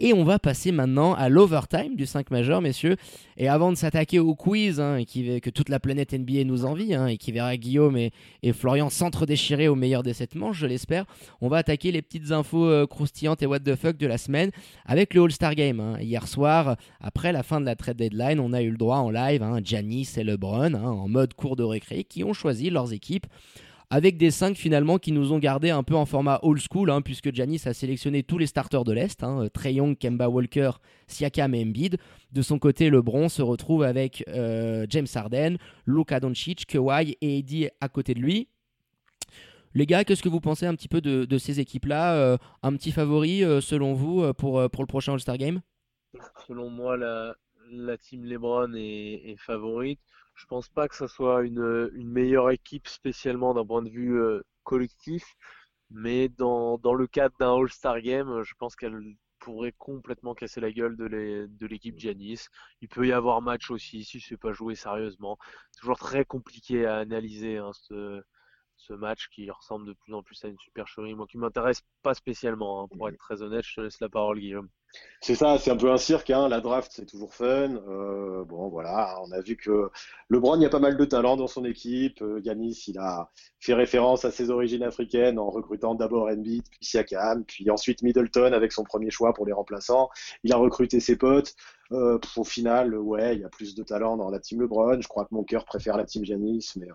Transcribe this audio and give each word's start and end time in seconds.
Et 0.00 0.12
on 0.12 0.22
va 0.22 0.38
passer 0.38 0.70
maintenant 0.70 1.12
à 1.14 1.28
l'overtime 1.28 1.96
du 1.96 2.06
5 2.06 2.30
majeur, 2.30 2.62
messieurs. 2.62 2.96
Et 3.36 3.48
avant 3.48 3.72
de 3.72 3.76
s'attaquer 3.76 4.20
au 4.20 4.36
quiz, 4.36 4.78
hein, 4.78 5.02
que 5.04 5.50
toute 5.50 5.68
la 5.68 5.80
planète 5.80 6.12
NBA 6.12 6.44
nous 6.44 6.64
envie, 6.64 6.94
hein, 6.94 7.08
et 7.08 7.16
qui 7.16 7.32
verra 7.32 7.56
Guillaume 7.56 7.96
et, 7.96 8.12
Florian 8.52 8.90
s'entre-déchirer 8.90 9.66
au 9.66 9.74
meilleur 9.74 10.04
des 10.04 10.14
sept 10.14 10.36
manches, 10.36 10.58
je 10.58 10.66
l'espère, 10.66 11.04
on 11.40 11.48
va 11.48 11.58
attaquer 11.58 11.90
les 11.90 12.00
petites 12.00 12.30
infos 12.30 12.64
euh, 12.64 12.86
croustillantes 12.86 13.42
et 13.42 13.46
what 13.46 13.60
the 13.60 13.74
fuck 13.74 13.96
de 13.96 14.06
la 14.06 14.18
semaine 14.18 14.50
avec 14.86 15.14
le 15.14 15.22
All-Star 15.22 15.56
Game. 15.56 15.80
Hein. 15.80 15.98
Hier 16.00 16.26
soir, 16.28 16.76
après 17.00 17.32
la 17.32 17.42
fin 17.42 17.60
de 17.60 17.66
la 17.66 17.74
trade 17.74 17.96
deadline, 17.96 18.38
on 18.38 18.52
a 18.52 18.62
eu 18.62 18.70
le 18.70 18.76
droit 18.76 18.98
en 18.98 19.10
live, 19.10 19.42
hein, 19.42 19.58
Giannis 19.62 20.10
et 20.16 20.22
LeBron, 20.22 20.74
en 20.74 21.08
mode 21.08 21.34
cours 21.34 21.56
de 21.56 21.64
récré, 21.64 22.04
qui 22.04 22.22
ont 22.22 22.32
choisi 22.32 22.70
leurs 22.70 22.92
équipes 22.92 23.26
avec 23.90 24.18
des 24.18 24.30
5 24.30 24.56
finalement 24.56 24.98
qui 24.98 25.12
nous 25.12 25.32
ont 25.32 25.38
gardé 25.38 25.70
un 25.70 25.82
peu 25.82 25.94
en 25.94 26.04
format 26.04 26.40
old 26.42 26.60
school, 26.60 26.90
hein, 26.90 27.00
puisque 27.00 27.34
Janis 27.34 27.62
a 27.64 27.72
sélectionné 27.72 28.22
tous 28.22 28.36
les 28.36 28.46
starters 28.46 28.84
de 28.84 28.92
l'Est, 28.92 29.22
hein, 29.22 29.48
Trey 29.52 29.74
Young, 29.74 29.96
Kemba 29.96 30.28
Walker, 30.28 30.72
Siakam 31.06 31.54
et 31.54 31.62
Embiid. 31.62 31.96
De 32.32 32.42
son 32.42 32.58
côté, 32.58 32.90
LeBron 32.90 33.28
se 33.28 33.40
retrouve 33.40 33.82
avec 33.82 34.24
euh, 34.28 34.86
James 34.90 35.06
Harden, 35.14 35.56
Luka 35.86 36.20
Doncic, 36.20 36.66
Kawhi 36.66 37.16
et 37.20 37.38
Eddie 37.38 37.68
à 37.80 37.88
côté 37.88 38.12
de 38.14 38.20
lui. 38.20 38.48
Les 39.74 39.86
gars, 39.86 40.04
qu'est-ce 40.04 40.22
que 40.22 40.28
vous 40.28 40.40
pensez 40.40 40.66
un 40.66 40.74
petit 40.74 40.88
peu 40.88 41.00
de, 41.00 41.38
ces 41.38 41.60
équipes-là 41.60 42.14
euh, 42.14 42.36
Un 42.62 42.72
petit 42.74 42.92
favori 42.92 43.44
euh, 43.44 43.60
selon 43.60 43.94
vous 43.94 44.32
pour, 44.34 44.68
pour 44.70 44.82
le 44.82 44.86
prochain 44.86 45.12
All-Star 45.14 45.38
Game? 45.38 45.60
Selon 46.46 46.68
moi, 46.70 46.96
la, 46.96 47.34
la 47.70 47.96
team 47.98 48.24
LeBron 48.24 48.72
est, 48.74 49.30
est 49.30 49.36
favorite. 49.36 50.00
Je 50.34 50.46
pense 50.46 50.68
pas 50.68 50.88
que 50.88 50.94
ça 50.96 51.08
soit 51.08 51.42
une, 51.42 51.90
une 51.94 52.10
meilleure 52.10 52.50
équipe 52.50 52.88
spécialement 52.88 53.54
d'un 53.54 53.66
point 53.66 53.82
de 53.82 53.90
vue 53.90 54.20
euh, 54.20 54.42
collectif, 54.64 55.24
mais 55.90 56.28
dans, 56.28 56.78
dans 56.78 56.94
le 56.94 57.06
cadre 57.06 57.36
d'un 57.38 57.54
All-Star 57.56 58.00
Game, 58.00 58.42
je 58.42 58.54
pense 58.58 58.76
qu'elle 58.76 58.98
pourrait 59.38 59.74
complètement 59.78 60.34
casser 60.34 60.60
la 60.60 60.72
gueule 60.72 60.96
de 60.96 61.66
l'équipe 61.66 61.98
Giannis. 61.98 62.48
Il 62.80 62.88
peut 62.88 63.06
y 63.06 63.12
avoir 63.12 63.40
match 63.40 63.70
aussi 63.70 64.04
si 64.04 64.20
c'est 64.20 64.36
pas 64.36 64.52
joué 64.52 64.74
sérieusement. 64.74 65.38
Toujours 65.78 65.98
très 65.98 66.24
compliqué 66.24 66.86
à 66.86 66.98
analyser 66.98 67.56
hein, 67.58 67.70
ce, 67.72 68.22
ce 68.88 68.94
match 68.94 69.28
qui 69.28 69.50
ressemble 69.50 69.86
de 69.86 69.92
plus 69.92 70.14
en 70.14 70.22
plus 70.22 70.42
à 70.44 70.48
une 70.48 70.58
supercherie. 70.58 71.14
Moi 71.14 71.26
qui 71.26 71.38
m'intéresse 71.38 71.82
pas 72.02 72.14
spécialement, 72.14 72.82
hein, 72.82 72.88
pour 72.88 73.08
être 73.08 73.18
très 73.18 73.42
honnête, 73.42 73.64
je 73.64 73.74
te 73.74 73.80
laisse 73.82 74.00
la 74.00 74.08
parole 74.08 74.40
Guillaume. 74.40 74.68
C'est 75.20 75.34
ça, 75.34 75.58
c'est 75.58 75.70
un 75.70 75.76
peu 75.76 75.90
un 75.90 75.98
cirque. 75.98 76.30
Hein. 76.30 76.48
La 76.48 76.60
draft, 76.60 76.90
c'est 76.94 77.04
toujours 77.04 77.34
fun. 77.34 77.76
Euh, 77.88 78.44
bon, 78.44 78.68
voilà, 78.68 79.20
on 79.22 79.32
a 79.32 79.40
vu 79.40 79.56
que 79.56 79.90
LeBron, 80.30 80.56
il 80.56 80.62
y 80.62 80.66
a 80.66 80.70
pas 80.70 80.78
mal 80.78 80.96
de 80.96 81.04
talent 81.04 81.36
dans 81.36 81.46
son 81.46 81.64
équipe. 81.64 82.22
Euh, 82.22 82.40
Yanis, 82.42 82.84
il 82.86 82.98
a 82.98 83.30
fait 83.60 83.74
référence 83.74 84.24
à 84.24 84.30
ses 84.30 84.48
origines 84.48 84.82
africaines 84.82 85.38
en 85.38 85.50
recrutant 85.50 85.94
d'abord 85.94 86.28
Embiid, 86.28 86.64
puis 86.70 86.80
Siakam, 86.80 87.44
puis 87.44 87.70
ensuite 87.70 88.02
Middleton 88.02 88.52
avec 88.52 88.72
son 88.72 88.84
premier 88.84 89.10
choix 89.10 89.34
pour 89.34 89.44
les 89.44 89.52
remplaçants. 89.52 90.08
Il 90.44 90.52
a 90.52 90.56
recruté 90.56 91.00
ses 91.00 91.16
potes. 91.16 91.54
Euh, 91.92 92.18
au 92.36 92.44
final, 92.44 92.94
ouais, 92.94 93.36
il 93.36 93.40
y 93.42 93.44
a 93.44 93.48
plus 93.48 93.74
de 93.74 93.82
talent 93.82 94.16
dans 94.16 94.30
la 94.30 94.40
team 94.40 94.60
LeBron. 94.60 95.00
Je 95.00 95.08
crois 95.08 95.24
que 95.24 95.34
mon 95.34 95.44
cœur 95.44 95.64
préfère 95.64 95.96
la 95.96 96.04
team 96.04 96.24
Giannis, 96.24 96.72
mais 96.76 96.88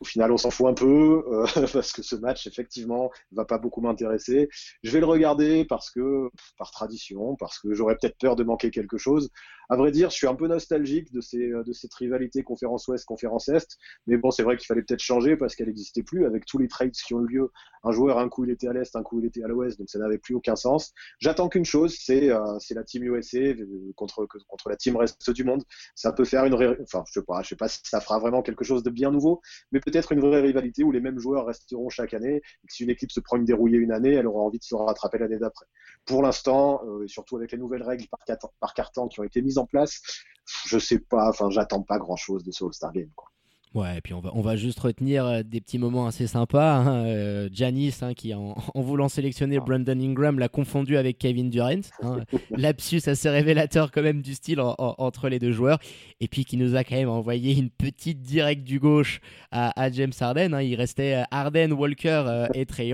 au 0.00 0.04
final, 0.04 0.32
on 0.32 0.36
s'en 0.36 0.50
fout 0.50 0.66
un 0.66 0.74
peu 0.74 1.24
euh, 1.28 1.46
parce 1.72 1.92
que 1.92 2.02
ce 2.02 2.16
match, 2.16 2.46
effectivement, 2.46 3.10
va 3.32 3.44
pas 3.44 3.58
beaucoup 3.58 3.80
m'intéresser. 3.80 4.48
Je 4.82 4.90
vais 4.90 5.00
le 5.00 5.06
regarder 5.06 5.64
parce 5.64 5.90
que, 5.90 6.28
par 6.58 6.70
tradition, 6.70 7.36
parce 7.36 7.58
que 7.58 7.74
j'aurais 7.74 7.96
peut-être 7.96 8.18
peur 8.18 8.36
de 8.36 8.44
manquer 8.44 8.70
quelque 8.70 8.98
chose. 8.98 9.30
À 9.70 9.76
vrai 9.76 9.90
dire, 9.90 10.10
je 10.10 10.16
suis 10.16 10.26
un 10.26 10.34
peu 10.34 10.46
nostalgique 10.46 11.12
de, 11.12 11.20
ces, 11.20 11.48
de 11.48 11.72
cette 11.72 11.94
rivalité 11.94 12.42
conférence 12.42 12.86
Ouest, 12.88 13.04
conférence 13.04 13.48
Est. 13.48 13.78
Mais 14.06 14.16
bon, 14.16 14.30
c'est 14.30 14.42
vrai 14.42 14.56
qu'il 14.56 14.66
fallait 14.66 14.82
peut-être 14.82 15.02
changer 15.02 15.36
parce 15.36 15.54
qu'elle 15.54 15.68
n'existait 15.68 16.02
plus 16.02 16.26
avec 16.26 16.44
tous 16.44 16.58
les 16.58 16.68
trades 16.68 16.92
qui 16.92 17.14
ont 17.14 17.20
eu 17.24 17.28
lieu. 17.28 17.50
Un 17.82 17.92
joueur, 17.92 18.18
un 18.18 18.28
coup, 18.28 18.44
il 18.44 18.50
était 18.50 18.68
à 18.68 18.72
l'Est, 18.72 18.96
un 18.96 19.02
coup, 19.02 19.20
il 19.20 19.26
était 19.26 19.44
à 19.44 19.48
l'Ouest, 19.48 19.78
donc 19.78 19.90
ça 19.90 19.98
n'avait 19.98 20.18
plus 20.18 20.34
aucun 20.34 20.56
sens. 20.56 20.94
J'attends 21.18 21.48
qu'une 21.48 21.64
chose, 21.64 21.96
c'est 21.98 22.30
euh, 22.30 22.58
la 22.70 22.82
team 22.82 23.04
USA 23.04 23.38
euh, 23.38 23.92
contre, 23.94 24.26
contre 24.48 24.68
la 24.70 24.76
team 24.76 24.96
reste 24.96 25.30
du 25.30 25.44
monde. 25.44 25.62
Ça 25.94 26.12
peut 26.12 26.24
faire 26.24 26.44
une, 26.46 26.54
enfin, 26.82 27.04
je 27.06 27.12
sais 27.12 27.22
pas, 27.22 27.42
je 27.42 27.48
sais 27.48 27.56
pas 27.56 27.68
si 27.68 27.80
ça 27.84 28.00
fera 28.00 28.18
vraiment 28.18 28.42
quelque 28.42 28.64
chose 28.64 28.82
de 28.82 28.90
bien 28.90 29.10
nouveau, 29.10 29.40
mais 29.72 29.80
peut-être 29.80 30.12
une 30.12 30.20
vraie 30.20 30.40
rivalité 30.40 30.82
où 30.82 30.92
les 30.92 31.00
mêmes 31.00 31.18
joueurs 31.18 31.46
resteront 31.46 31.90
chaque 31.90 32.14
année. 32.14 32.36
Et 32.36 32.66
que 32.66 32.72
si 32.72 32.84
une 32.84 32.90
équipe 32.90 33.12
se 33.12 33.20
prend 33.20 33.36
une 33.36 33.44
dérouillée 33.44 33.78
une 33.78 33.92
année, 33.92 34.14
elle 34.14 34.26
aura 34.26 34.40
envie 34.40 34.58
de 34.58 34.64
se 34.64 34.74
rattraper 34.74 35.18
l'année 35.18 35.38
d'après. 35.38 35.66
Pour 36.06 36.22
l'instant, 36.22 36.82
euh, 36.86 37.06
surtout 37.06 37.36
avec 37.36 37.52
les 37.52 37.58
nouvelles 37.58 37.82
règles 37.82 38.06
par 38.60 38.74
carton 38.74 39.08
qui 39.08 39.20
ont 39.20 39.24
été 39.24 39.42
mises 39.42 39.53
en 39.58 39.66
place, 39.66 40.00
je 40.66 40.78
sais 40.78 40.98
pas, 40.98 41.28
enfin, 41.28 41.50
j'attends 41.50 41.82
pas 41.82 41.98
grand 41.98 42.16
chose 42.16 42.44
de 42.44 42.52
ce 42.52 42.64
All-Star 42.64 42.92
Game. 42.92 43.10
Quoi. 43.14 43.28
Ouais, 43.74 43.98
et 43.98 44.00
puis 44.00 44.14
on 44.14 44.20
va, 44.20 44.30
on 44.34 44.40
va 44.40 44.54
juste 44.54 44.78
retenir 44.78 45.26
euh, 45.26 45.42
des 45.42 45.60
petits 45.60 45.78
moments 45.78 46.06
assez 46.06 46.28
sympas. 46.28 46.76
Hein. 46.76 47.06
Euh, 47.06 47.48
Janice, 47.52 48.04
hein, 48.04 48.14
qui 48.14 48.32
en, 48.32 48.54
voulant 48.76 49.08
sélectionner 49.08 49.58
ah. 49.60 49.64
Brandon 49.66 49.98
Ingram, 50.00 50.38
l'a 50.38 50.48
confondu 50.48 50.96
avec 50.96 51.18
Kevin 51.18 51.50
Durant. 51.50 51.80
Hein. 52.02 52.20
Lapsus 52.50 53.02
assez 53.06 53.28
révélateur 53.28 53.90
quand 53.90 54.02
même 54.02 54.22
du 54.22 54.34
style 54.34 54.60
entre 54.60 55.28
les 55.28 55.40
deux 55.40 55.50
joueurs. 55.50 55.80
Et 56.20 56.28
puis 56.28 56.44
qui 56.44 56.56
nous 56.56 56.76
a 56.76 56.84
quand 56.84 56.94
même 56.94 57.08
envoyé 57.08 57.58
une 57.58 57.70
petite 57.70 58.22
directe 58.22 58.62
du 58.62 58.78
gauche 58.78 59.20
à, 59.50 59.90
James 59.90 60.12
Harden. 60.20 60.54
Hein. 60.54 60.62
Il 60.62 60.76
restait 60.76 61.14
euh, 61.14 61.24
Harden, 61.32 61.72
Walker 61.72 62.46
et 62.54 62.66
Trey. 62.66 62.92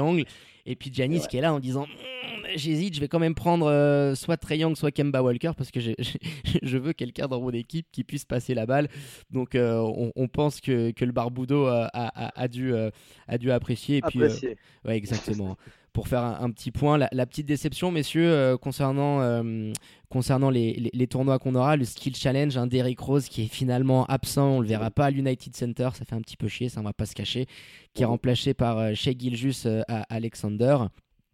Et 0.70 0.76
puis 0.76 0.90
Janice 0.92 1.26
qui 1.26 1.36
est 1.36 1.40
là 1.40 1.52
en 1.52 1.58
disant 1.58 1.86
hmm, 1.86 2.46
J'hésite, 2.54 2.94
je 2.94 3.00
vais 3.00 3.08
quand 3.08 3.18
même 3.18 3.34
prendre 3.34 3.66
euh, 3.66 4.14
soit 4.14 4.36
Trey 4.36 4.58
Young, 4.58 4.76
soit 4.76 4.92
Kemba 4.92 5.22
Walker 5.22 5.52
parce 5.56 5.70
que 5.70 5.80
je 6.62 6.78
veux 6.78 6.92
quelqu'un 6.92 7.26
dans 7.26 7.40
mon 7.40 7.50
équipe 7.50 7.86
qui 7.90 8.04
puisse 8.04 8.24
passer 8.24 8.54
la 8.54 8.66
balle. 8.66 8.88
Donc 9.30 9.54
euh, 9.54 9.80
on, 10.14 10.28
pense 10.28 10.60
que, 10.60 10.92
que 10.92 11.04
le 11.04 11.12
Barboudo 11.12 11.66
a, 11.66 11.88
a, 11.92 12.48
dû, 12.48 12.72
a 12.74 13.38
dû 13.38 13.50
apprécier. 13.50 13.98
Et 13.98 14.02
puis, 14.02 14.22
apprécier. 14.22 14.56
ouais, 14.84 14.96
exactement 14.96 15.56
pour 15.92 16.08
faire 16.08 16.22
un, 16.22 16.50
petit 16.50 16.70
point. 16.70 16.98
La, 16.98 17.26
petite 17.26 17.46
déception, 17.46 17.90
messieurs, 17.90 18.30
euh, 18.30 18.56
concernant, 18.56 19.20
euh, 19.20 19.72
concernant 20.10 20.50
les, 20.50 20.90
les, 20.92 21.06
tournois 21.06 21.38
qu'on 21.38 21.54
aura, 21.54 21.76
le 21.76 21.84
Skill 21.84 22.14
Challenge, 22.16 22.56
un 22.56 22.66
Derrick 22.66 22.98
Rose 22.98 23.28
qui 23.28 23.44
est 23.44 23.48
finalement 23.48 24.04
absent, 24.06 24.56
on 24.56 24.60
le 24.60 24.66
verra 24.66 24.90
pas 24.90 25.06
à 25.06 25.10
l'United 25.10 25.56
Center, 25.56 25.88
ça 25.94 26.04
fait 26.04 26.16
un 26.16 26.20
petit 26.20 26.36
peu 26.36 26.48
chier, 26.48 26.68
ça 26.68 26.80
on 26.80 26.82
va 26.82 26.92
pas 26.92 27.06
se 27.06 27.14
cacher, 27.14 27.46
qui 27.94 28.02
est 28.02 28.06
remplacé 28.06 28.52
par 28.52 28.78
euh, 28.78 28.94
Shea 28.94 29.12
Giljus 29.16 29.66
à 29.88 30.02
Alexander. 30.10 30.76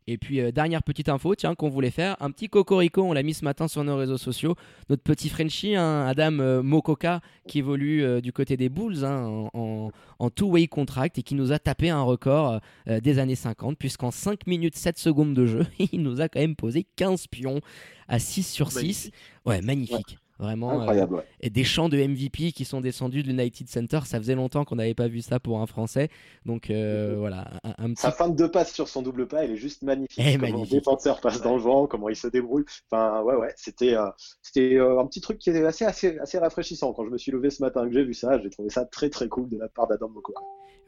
Et 0.09 0.19
puis, 0.19 0.41
euh, 0.41 0.53
dernière 0.53 0.83
petite 0.85 1.09
info, 1.09 1.35
tiens, 1.35 1.55
qu'on 1.55 1.69
voulait 1.69 1.91
faire, 1.91 2.17
un 2.21 2.31
petit 2.31 2.49
cocorico, 2.49 3.03
on 3.03 3.13
l'a 3.13 3.25
mis 3.25 3.35
ce 3.35 3.45
matin 3.45 3.67
sur 3.67 3.83
nos 3.83 3.97
réseaux 3.97 4.19
sociaux. 4.19 4.55
Notre 4.89 5.03
petit 5.03 5.29
Frenchie, 5.29 5.75
hein, 5.75 6.07
Adam 6.07 6.39
euh, 6.39 6.63
Mokoka, 6.63 7.21
qui 7.49 7.59
évolue 7.59 8.05
euh, 8.05 8.21
du 8.21 8.33
côté 8.33 8.57
des 8.57 8.69
Bulls 8.69 9.05
hein, 9.05 9.49
en, 9.53 9.91
en 10.19 10.31
two-way 10.31 10.69
contract 10.69 11.19
et 11.19 11.23
qui 11.23 11.35
nous 11.35 11.51
a 11.51 11.59
tapé 11.59 11.91
un 11.91 12.03
record 12.03 12.61
des 12.87 13.19
années 13.19 13.35
50, 13.35 13.77
puisqu'en 13.77 14.11
5 14.11 14.47
minutes 14.47 14.77
7 14.77 14.99
secondes 14.99 15.35
de 15.35 15.47
jeu, 15.47 15.67
il 15.93 16.03
nous 16.03 16.21
a 16.21 16.29
quand 16.29 16.41
même 16.41 16.57
posé 16.57 16.87
15 16.97 17.27
pions 17.27 17.61
à 18.07 18.19
6 18.19 18.45
sur 18.45 18.71
6. 18.71 19.11
Ouais, 19.45 19.61
magnifique. 19.61 20.19
Vraiment, 20.39 20.81
Incroyable, 20.81 21.25
et 21.41 21.49
des 21.49 21.65
chants 21.65 21.89
de 21.89 21.97
MVP 21.97 22.53
qui 22.53 22.67
sont 22.67 22.83
descendus 22.83 23.23
de 23.23 23.29
l'United 23.29 23.69
Center. 23.71 24.01
Ça 24.05 24.19
faisait 24.19 24.35
longtemps 24.35 24.67
qu'on 24.67 24.77
n'avait 24.77 24.95
pas 24.95 25.09
vu 25.09 25.23
ça 25.23 25.41
pour 25.41 25.61
un 25.61 25.67
Français. 25.67 26.11
Donc 26.45 26.69
euh, 26.69 27.15
voilà, 27.19 27.51
un, 27.65 27.95
petit... 27.95 28.03
Sa 28.03 28.13
fin 28.13 28.29
de 28.29 28.37
deux 28.37 28.51
passes 28.51 28.75
sur 28.75 28.87
son 28.87 29.01
double 29.01 29.29
pas, 29.29 29.45
elle 29.45 29.53
est 29.53 29.57
juste 29.57 29.83
magnifique. 29.83 30.23
Eh, 30.23 30.37
comment 30.37 30.61
le 30.61 30.69
défenseur 30.69 31.23
passe 31.23 31.41
dans 31.41 31.57
le 31.57 31.63
vent, 31.63 31.87
comment 31.87 32.11
il 32.11 32.17
se 32.17 32.29
débrouille. 32.29 32.65
Enfin, 32.91 33.23
ouais, 33.23 33.35
ouais, 33.35 33.55
c'était 33.57 33.95
euh, 33.95 34.11
c'était 34.43 34.75
euh, 34.75 35.01
un 35.01 35.07
petit 35.07 35.23
truc 35.23 35.39
qui 35.39 35.49
était 35.49 35.65
assez, 35.65 35.87
assez, 35.87 36.19
assez 36.19 36.39
rafraîchissant. 36.39 36.93
Quand 36.93 37.07
je 37.07 37.11
me 37.11 37.17
suis 37.17 37.33
levé 37.33 37.49
ce 37.49 37.63
matin 37.63 37.87
que 37.89 37.95
j'ai 37.95 38.05
vu 38.05 38.13
ça, 38.13 38.39
j'ai 38.39 38.51
trouvé 38.51 38.69
ça 38.69 38.85
très 38.85 39.09
très 39.09 39.29
cool 39.29 39.49
de 39.49 39.57
la 39.57 39.69
part 39.71 39.87
d'Adam 39.87 40.11
Moko. 40.11 40.35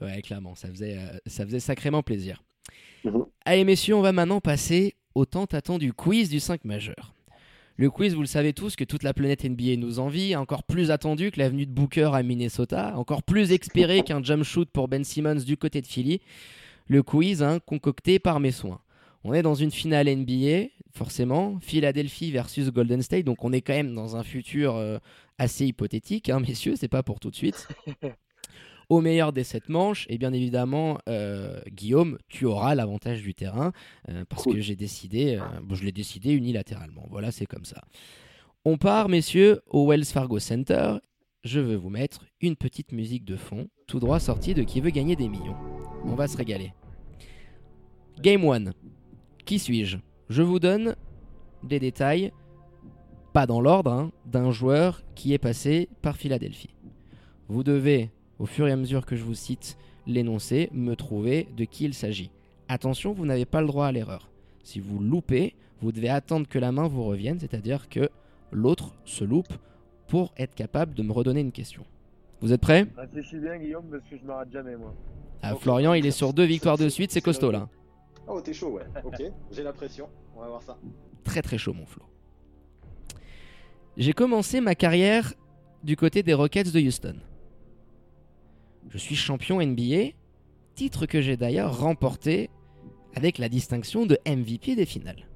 Ouais, 0.02 0.20
clairement, 0.20 0.54
ça 0.56 0.68
faisait, 0.68 0.98
ça 1.26 1.46
faisait 1.46 1.60
sacrément 1.60 2.02
plaisir. 2.02 2.42
Mhm. 3.04 3.24
Allez, 3.46 3.64
messieurs, 3.64 3.94
on 3.94 4.02
va 4.02 4.12
maintenant 4.12 4.40
passer 4.40 4.94
au 5.14 5.24
tant 5.24 5.46
attendu 5.46 5.94
quiz 5.94 6.28
du 6.28 6.38
5 6.38 6.66
majeur. 6.66 7.14
Le 7.80 7.90
quiz, 7.90 8.12
vous 8.12 8.22
le 8.22 8.26
savez 8.26 8.52
tous, 8.52 8.74
que 8.74 8.82
toute 8.82 9.04
la 9.04 9.14
planète 9.14 9.44
NBA 9.44 9.76
nous 9.76 10.00
envie, 10.00 10.34
encore 10.34 10.64
plus 10.64 10.90
attendu 10.90 11.30
que 11.30 11.38
l'avenue 11.38 11.64
de 11.64 11.70
Booker 11.70 12.10
à 12.12 12.24
Minnesota, 12.24 12.92
encore 12.96 13.22
plus 13.22 13.52
expéré 13.52 14.02
qu'un 14.04 14.20
jump 14.20 14.42
shoot 14.42 14.68
pour 14.68 14.88
Ben 14.88 15.04
Simmons 15.04 15.44
du 15.46 15.56
côté 15.56 15.80
de 15.80 15.86
Philly. 15.86 16.20
Le 16.88 17.04
quiz, 17.04 17.40
hein, 17.40 17.60
concocté 17.64 18.18
par 18.18 18.40
mes 18.40 18.50
soins. 18.50 18.80
On 19.22 19.32
est 19.32 19.42
dans 19.42 19.54
une 19.54 19.70
finale 19.70 20.08
NBA, 20.08 20.70
forcément, 20.92 21.60
Philadelphie 21.60 22.32
versus 22.32 22.68
Golden 22.72 23.00
State, 23.00 23.24
donc 23.24 23.44
on 23.44 23.52
est 23.52 23.60
quand 23.60 23.74
même 23.74 23.94
dans 23.94 24.16
un 24.16 24.24
futur 24.24 24.74
euh, 24.74 24.98
assez 25.38 25.64
hypothétique, 25.64 26.30
hein, 26.30 26.40
messieurs, 26.40 26.74
c'est 26.74 26.88
pas 26.88 27.04
pour 27.04 27.20
tout 27.20 27.30
de 27.30 27.36
suite. 27.36 27.68
au 28.88 29.00
meilleur 29.00 29.32
des 29.32 29.44
sept 29.44 29.68
manches. 29.68 30.06
Et 30.08 30.18
bien 30.18 30.32
évidemment, 30.32 30.98
euh, 31.08 31.60
Guillaume, 31.70 32.18
tu 32.28 32.44
auras 32.44 32.74
l'avantage 32.74 33.22
du 33.22 33.34
terrain 33.34 33.72
euh, 34.08 34.24
parce 34.28 34.44
que 34.44 34.60
j'ai 34.60 34.76
décidé, 34.76 35.36
euh, 35.36 35.74
je 35.74 35.84
l'ai 35.84 35.92
décidé 35.92 36.32
unilatéralement. 36.32 37.06
Voilà, 37.10 37.30
c'est 37.30 37.46
comme 37.46 37.64
ça. 37.64 37.82
On 38.64 38.76
part, 38.76 39.08
messieurs, 39.08 39.60
au 39.66 39.88
Wells 39.88 40.04
Fargo 40.04 40.38
Center. 40.38 40.94
Je 41.44 41.60
veux 41.60 41.76
vous 41.76 41.90
mettre 41.90 42.26
une 42.40 42.56
petite 42.56 42.92
musique 42.92 43.24
de 43.24 43.36
fond, 43.36 43.68
tout 43.86 44.00
droit 44.00 44.18
sortie 44.18 44.54
de 44.54 44.64
Qui 44.64 44.80
veut 44.80 44.90
gagner 44.90 45.16
des 45.16 45.28
millions. 45.28 45.56
On 46.04 46.14
va 46.14 46.26
se 46.26 46.36
régaler. 46.36 46.72
Game 48.20 48.44
1. 48.44 48.72
Qui 49.46 49.58
suis-je? 49.58 49.98
Je 50.28 50.42
vous 50.42 50.58
donne 50.58 50.96
des 51.62 51.78
détails, 51.78 52.32
pas 53.32 53.46
dans 53.46 53.60
l'ordre, 53.60 53.92
hein, 53.92 54.12
d'un 54.26 54.50
joueur 54.50 55.02
qui 55.14 55.32
est 55.32 55.38
passé 55.38 55.88
par 56.02 56.16
Philadelphie. 56.16 56.74
Vous 57.48 57.62
devez 57.62 58.10
au 58.38 58.46
fur 58.46 58.66
et 58.68 58.72
à 58.72 58.76
mesure 58.76 59.04
que 59.06 59.16
je 59.16 59.24
vous 59.24 59.34
cite 59.34 59.76
l'énoncé, 60.06 60.70
me 60.72 60.94
trouver 60.94 61.48
de 61.56 61.64
qui 61.64 61.84
il 61.84 61.94
s'agit. 61.94 62.30
Attention, 62.68 63.12
vous 63.12 63.26
n'avez 63.26 63.44
pas 63.46 63.60
le 63.60 63.66
droit 63.66 63.86
à 63.86 63.92
l'erreur. 63.92 64.30
Si 64.62 64.80
vous 64.80 64.98
loupez, 64.98 65.54
Vous 65.80 65.92
devez 65.92 66.08
attendre 66.08 66.48
que 66.48 66.58
la 66.58 66.72
main 66.72 66.88
vous 66.88 67.04
revienne, 67.04 67.38
c'est-à-dire 67.38 67.88
que 67.88 68.10
l'autre 68.50 68.94
se 69.04 69.22
loupe 69.22 69.52
pour 70.08 70.32
être 70.36 70.54
capable 70.56 70.92
de 70.94 71.04
me 71.04 71.12
redonner 71.12 71.40
une 71.40 71.52
question. 71.52 71.84
Vous 72.40 72.52
êtes 72.52 72.60
prêts? 72.60 72.84
Réfléchis 72.96 73.38
bien, 73.38 73.56
Guillaume, 73.58 73.84
parce 73.88 74.02
que 74.10 74.16
je 74.18 74.24
m'arrête 74.24 74.50
jamais, 74.52 74.74
moi. 74.76 74.92
ah, 75.40 75.54
Florian, 75.54 75.94
il 75.94 76.04
est 76.04 76.10
sur 76.10 76.32
deux 76.32 76.44
victoires 76.46 76.78
de 76.78 76.88
suite, 76.88 77.12
c'est 77.12 77.20
costaud 77.20 77.52
là. 77.52 77.68
Oh, 78.26 78.40
t'es 78.40 78.52
chaud, 78.52 78.70
ouais. 78.72 78.82
Ok, 79.04 79.22
j'ai 79.52 79.62
la 79.62 79.72
pression. 79.72 80.08
On 80.36 80.40
va 80.40 80.48
voir 80.48 80.62
ça. 80.62 80.76
Très 81.22 81.42
très 81.42 81.58
chaud, 81.58 81.74
mon 81.74 81.86
Flo. 81.86 82.02
J'ai 83.96 84.12
commencé 84.12 84.60
ma 84.60 84.74
carrière 84.74 85.32
du 85.84 85.94
côté 85.96 86.22
des 86.24 86.34
Rockets 86.34 86.72
de 86.72 86.80
Houston. 86.80 87.16
Je 88.88 88.98
suis 88.98 89.16
champion 89.16 89.60
NBA, 89.60 90.12
titre 90.74 91.06
que 91.06 91.20
j'ai 91.20 91.36
d'ailleurs 91.36 91.78
remporté 91.78 92.48
avec 93.14 93.38
la 93.38 93.48
distinction 93.48 94.06
de 94.06 94.18
MVP 94.26 94.76
des 94.76 94.86
finales. 94.86 95.26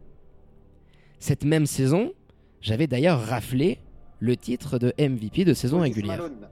Cette 1.19 1.45
même 1.45 1.67
saison, 1.67 2.13
j'avais 2.61 2.87
d'ailleurs 2.87 3.21
raflé 3.21 3.79
le 4.21 4.37
titre 4.37 4.79
de 4.79 4.93
MVP 4.99 5.45
de 5.45 5.53
saison 5.53 5.79
Moses 5.79 5.85
régulière. 5.85 6.17
Malone. 6.17 6.49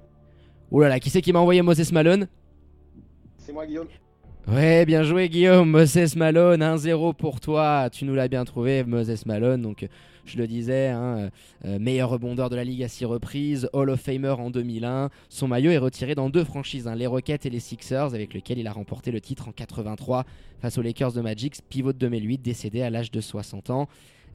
Oh 0.70 0.80
là 0.80 0.88
là, 0.88 1.00
qui 1.00 1.10
c'est 1.10 1.22
qui 1.22 1.32
m'a 1.32 1.38
envoyé 1.38 1.62
Moses 1.62 1.90
Malone? 1.92 2.28
C'est 3.38 3.52
moi, 3.52 3.66
Guillaume. 3.66 3.88
Ouais, 4.48 4.84
bien 4.84 5.02
joué 5.02 5.28
Guillaume, 5.28 5.70
Moses 5.70 6.16
Malone, 6.16 6.60
1-0 6.60 7.14
pour 7.14 7.40
toi, 7.40 7.88
tu 7.90 8.04
nous 8.04 8.14
l'as 8.14 8.28
bien 8.28 8.44
trouvé, 8.44 8.84
Moses 8.84 9.24
Malone, 9.26 9.62
donc 9.62 9.86
je 10.30 10.38
le 10.38 10.46
disais, 10.46 10.88
hein, 10.88 11.30
euh, 11.64 11.78
meilleur 11.78 12.10
rebondeur 12.10 12.50
de 12.50 12.56
la 12.56 12.64
Ligue 12.64 12.82
à 12.82 12.88
6 12.88 13.04
reprises, 13.04 13.68
Hall 13.72 13.90
of 13.90 14.00
Famer 14.00 14.30
en 14.38 14.50
2001, 14.50 15.10
son 15.28 15.48
maillot 15.48 15.70
est 15.70 15.78
retiré 15.78 16.14
dans 16.14 16.30
deux 16.30 16.44
franchises, 16.44 16.86
hein, 16.86 16.94
les 16.94 17.06
Rockets 17.06 17.46
et 17.46 17.50
les 17.50 17.60
Sixers, 17.60 18.14
avec 18.14 18.32
lesquels 18.34 18.58
il 18.58 18.66
a 18.66 18.72
remporté 18.72 19.10
le 19.10 19.20
titre 19.20 19.48
en 19.48 19.52
83 19.52 20.24
face 20.60 20.78
aux 20.78 20.82
Lakers 20.82 21.12
de 21.12 21.20
Magic, 21.20 21.56
pivot 21.68 21.92
de 21.92 21.98
2008, 21.98 22.38
décédé 22.38 22.82
à 22.82 22.90
l'âge 22.90 23.10
de 23.10 23.20
60 23.20 23.70
ans 23.70 23.88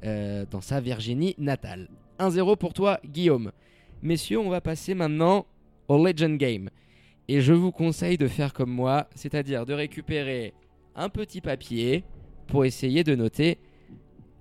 euh, 0.03 0.45
dans 0.51 0.61
sa 0.61 0.81
Virginie 0.81 1.35
natale. 1.37 1.89
1-0 2.19 2.57
pour 2.57 2.73
toi 2.73 2.99
Guillaume. 3.05 3.51
Messieurs, 4.01 4.39
on 4.39 4.49
va 4.49 4.61
passer 4.61 4.93
maintenant 4.93 5.45
au 5.87 6.03
Legend 6.03 6.37
Game. 6.37 6.69
Et 7.27 7.41
je 7.41 7.53
vous 7.53 7.71
conseille 7.71 8.17
de 8.17 8.27
faire 8.27 8.53
comme 8.53 8.69
moi, 8.69 9.07
c'est-à-dire 9.15 9.65
de 9.65 9.73
récupérer 9.73 10.53
un 10.95 11.09
petit 11.09 11.41
papier 11.41 12.03
pour 12.47 12.65
essayer 12.65 13.03
de 13.03 13.15
noter 13.15 13.57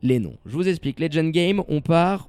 les 0.04 0.20
noms. 0.20 0.36
Je 0.44 0.52
vous 0.52 0.68
explique, 0.68 1.00
Legend 1.00 1.32
Game, 1.32 1.62
on 1.66 1.80
part 1.80 2.28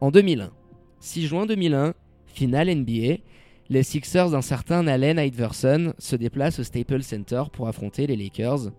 en 0.00 0.10
2001. 0.10 0.50
6 0.98 1.26
juin 1.28 1.46
2001, 1.46 1.94
finale 2.26 2.74
NBA. 2.74 3.22
Les 3.70 3.82
Sixers 3.84 4.30
d'un 4.30 4.42
certain 4.42 4.86
Allen 4.88 5.18
Iverson 5.18 5.94
se 5.98 6.16
déplacent 6.16 6.58
au 6.58 6.64
Staples 6.64 7.04
Center 7.04 7.44
pour 7.52 7.68
affronter 7.68 8.06
les 8.08 8.16
Lakers, 8.16 8.72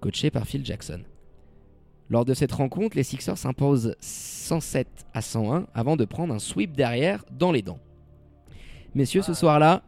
coachés 0.00 0.30
par 0.30 0.46
Phil 0.46 0.64
Jackson. 0.64 1.02
Lors 2.08 2.24
de 2.24 2.32
cette 2.32 2.52
rencontre, 2.52 2.96
les 2.96 3.02
Sixers 3.02 3.36
s'imposent 3.36 3.94
107 4.00 4.88
à 5.12 5.20
101 5.20 5.66
avant 5.74 5.96
de 5.96 6.06
prendre 6.06 6.32
un 6.32 6.38
sweep 6.38 6.74
derrière 6.74 7.22
dans 7.30 7.52
les 7.52 7.60
dents. 7.60 7.80
Messieurs, 8.94 9.22
ce 9.22 9.34
soir-là, 9.34 9.82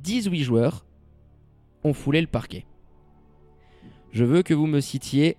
18 0.00 0.42
joueurs 0.42 0.86
ont 1.82 1.92
foulé 1.92 2.22
le 2.22 2.26
parquet. 2.28 2.64
Je 4.12 4.24
veux 4.24 4.42
que 4.42 4.54
vous 4.54 4.66
me 4.66 4.80
citiez 4.80 5.36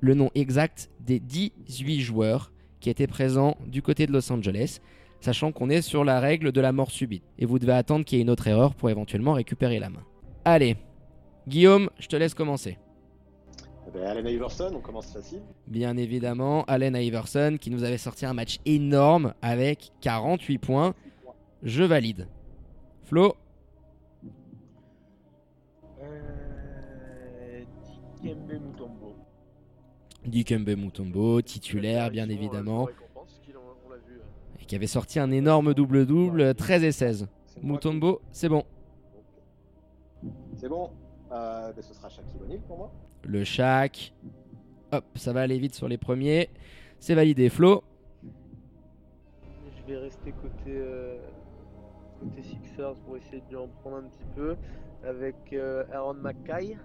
le 0.00 0.14
nom 0.14 0.30
exact 0.34 0.90
des 1.00 1.20
18 1.20 2.00
joueurs 2.00 2.52
qui 2.80 2.90
étaient 2.90 3.06
présents 3.06 3.56
du 3.66 3.82
côté 3.82 4.06
de 4.06 4.12
Los 4.12 4.30
Angeles, 4.32 4.78
sachant 5.20 5.50
qu'on 5.52 5.68
est 5.70 5.82
sur 5.82 6.04
la 6.04 6.20
règle 6.20 6.52
de 6.52 6.60
la 6.60 6.72
mort 6.72 6.90
subite. 6.90 7.24
Et 7.38 7.46
vous 7.46 7.58
devez 7.58 7.72
attendre 7.72 8.04
qu'il 8.04 8.18
y 8.18 8.20
ait 8.20 8.22
une 8.22 8.30
autre 8.30 8.46
erreur 8.46 8.74
pour 8.74 8.90
éventuellement 8.90 9.32
récupérer 9.32 9.78
la 9.78 9.90
main. 9.90 10.04
Allez, 10.44 10.76
Guillaume, 11.48 11.90
je 11.98 12.06
te 12.06 12.16
laisse 12.16 12.34
commencer. 12.34 12.78
Eh 13.88 13.90
ben, 13.90 14.04
Allen 14.06 14.26
Iverson, 14.26 14.70
on 14.74 14.80
commence 14.80 15.12
facile. 15.12 15.40
Bien 15.66 15.96
évidemment, 15.96 16.64
Allen 16.64 16.94
Iverson 16.94 17.56
qui 17.58 17.70
nous 17.70 17.84
avait 17.84 17.98
sorti 17.98 18.26
un 18.26 18.34
match 18.34 18.58
énorme 18.66 19.32
avec 19.40 19.92
48 20.02 20.58
points. 20.58 20.94
Je 21.62 21.82
valide. 21.84 22.28
Flo, 23.04 23.34
Euh, 26.00 27.64
Dikembe 30.28 30.76
Mutombo. 30.76 31.42
Titulaire 31.42 32.10
bien 32.10 32.28
évidemment, 32.28 32.88
euh. 32.88 32.92
et 34.60 34.64
qui 34.64 34.76
avait 34.76 34.86
sorti 34.86 35.18
un 35.18 35.30
énorme 35.30 35.74
double-double, 35.74 36.54
13 36.54 36.84
et 36.84 36.92
16. 36.92 37.28
C'est 37.46 37.62
moi 37.62 37.74
Mutombo, 37.74 38.20
c'est 38.30 38.48
bon. 38.48 38.64
C'est 40.56 40.68
bon. 40.68 40.90
Euh, 41.30 41.72
ben, 41.72 41.82
ce 41.82 41.94
sera 41.94 42.08
Shaquille 42.08 42.40
O'Neal 42.42 42.60
pour 42.60 42.78
moi. 42.78 42.92
Le 43.24 43.44
Shaq. 43.44 44.14
Hop, 44.92 45.04
ça 45.16 45.32
va 45.32 45.42
aller 45.42 45.58
vite 45.58 45.74
sur 45.74 45.88
les 45.88 45.98
premiers. 45.98 46.48
C'est 46.98 47.14
validé. 47.14 47.48
Flo, 47.50 47.84
Je 48.22 49.92
vais 49.92 49.98
rester 49.98 50.32
côté, 50.32 50.68
euh, 50.68 51.18
côté 52.20 52.42
Sixers 52.42 52.94
pour 53.06 53.16
essayer 53.16 53.42
de 53.42 53.48
lui 53.50 53.56
en 53.56 53.68
prendre 53.68 53.98
un 53.98 54.02
petit 54.02 54.26
peu. 54.34 54.56
Avec 55.04 55.36
euh, 55.52 55.84
Aaron 55.92 56.14
McKay. 56.14 56.76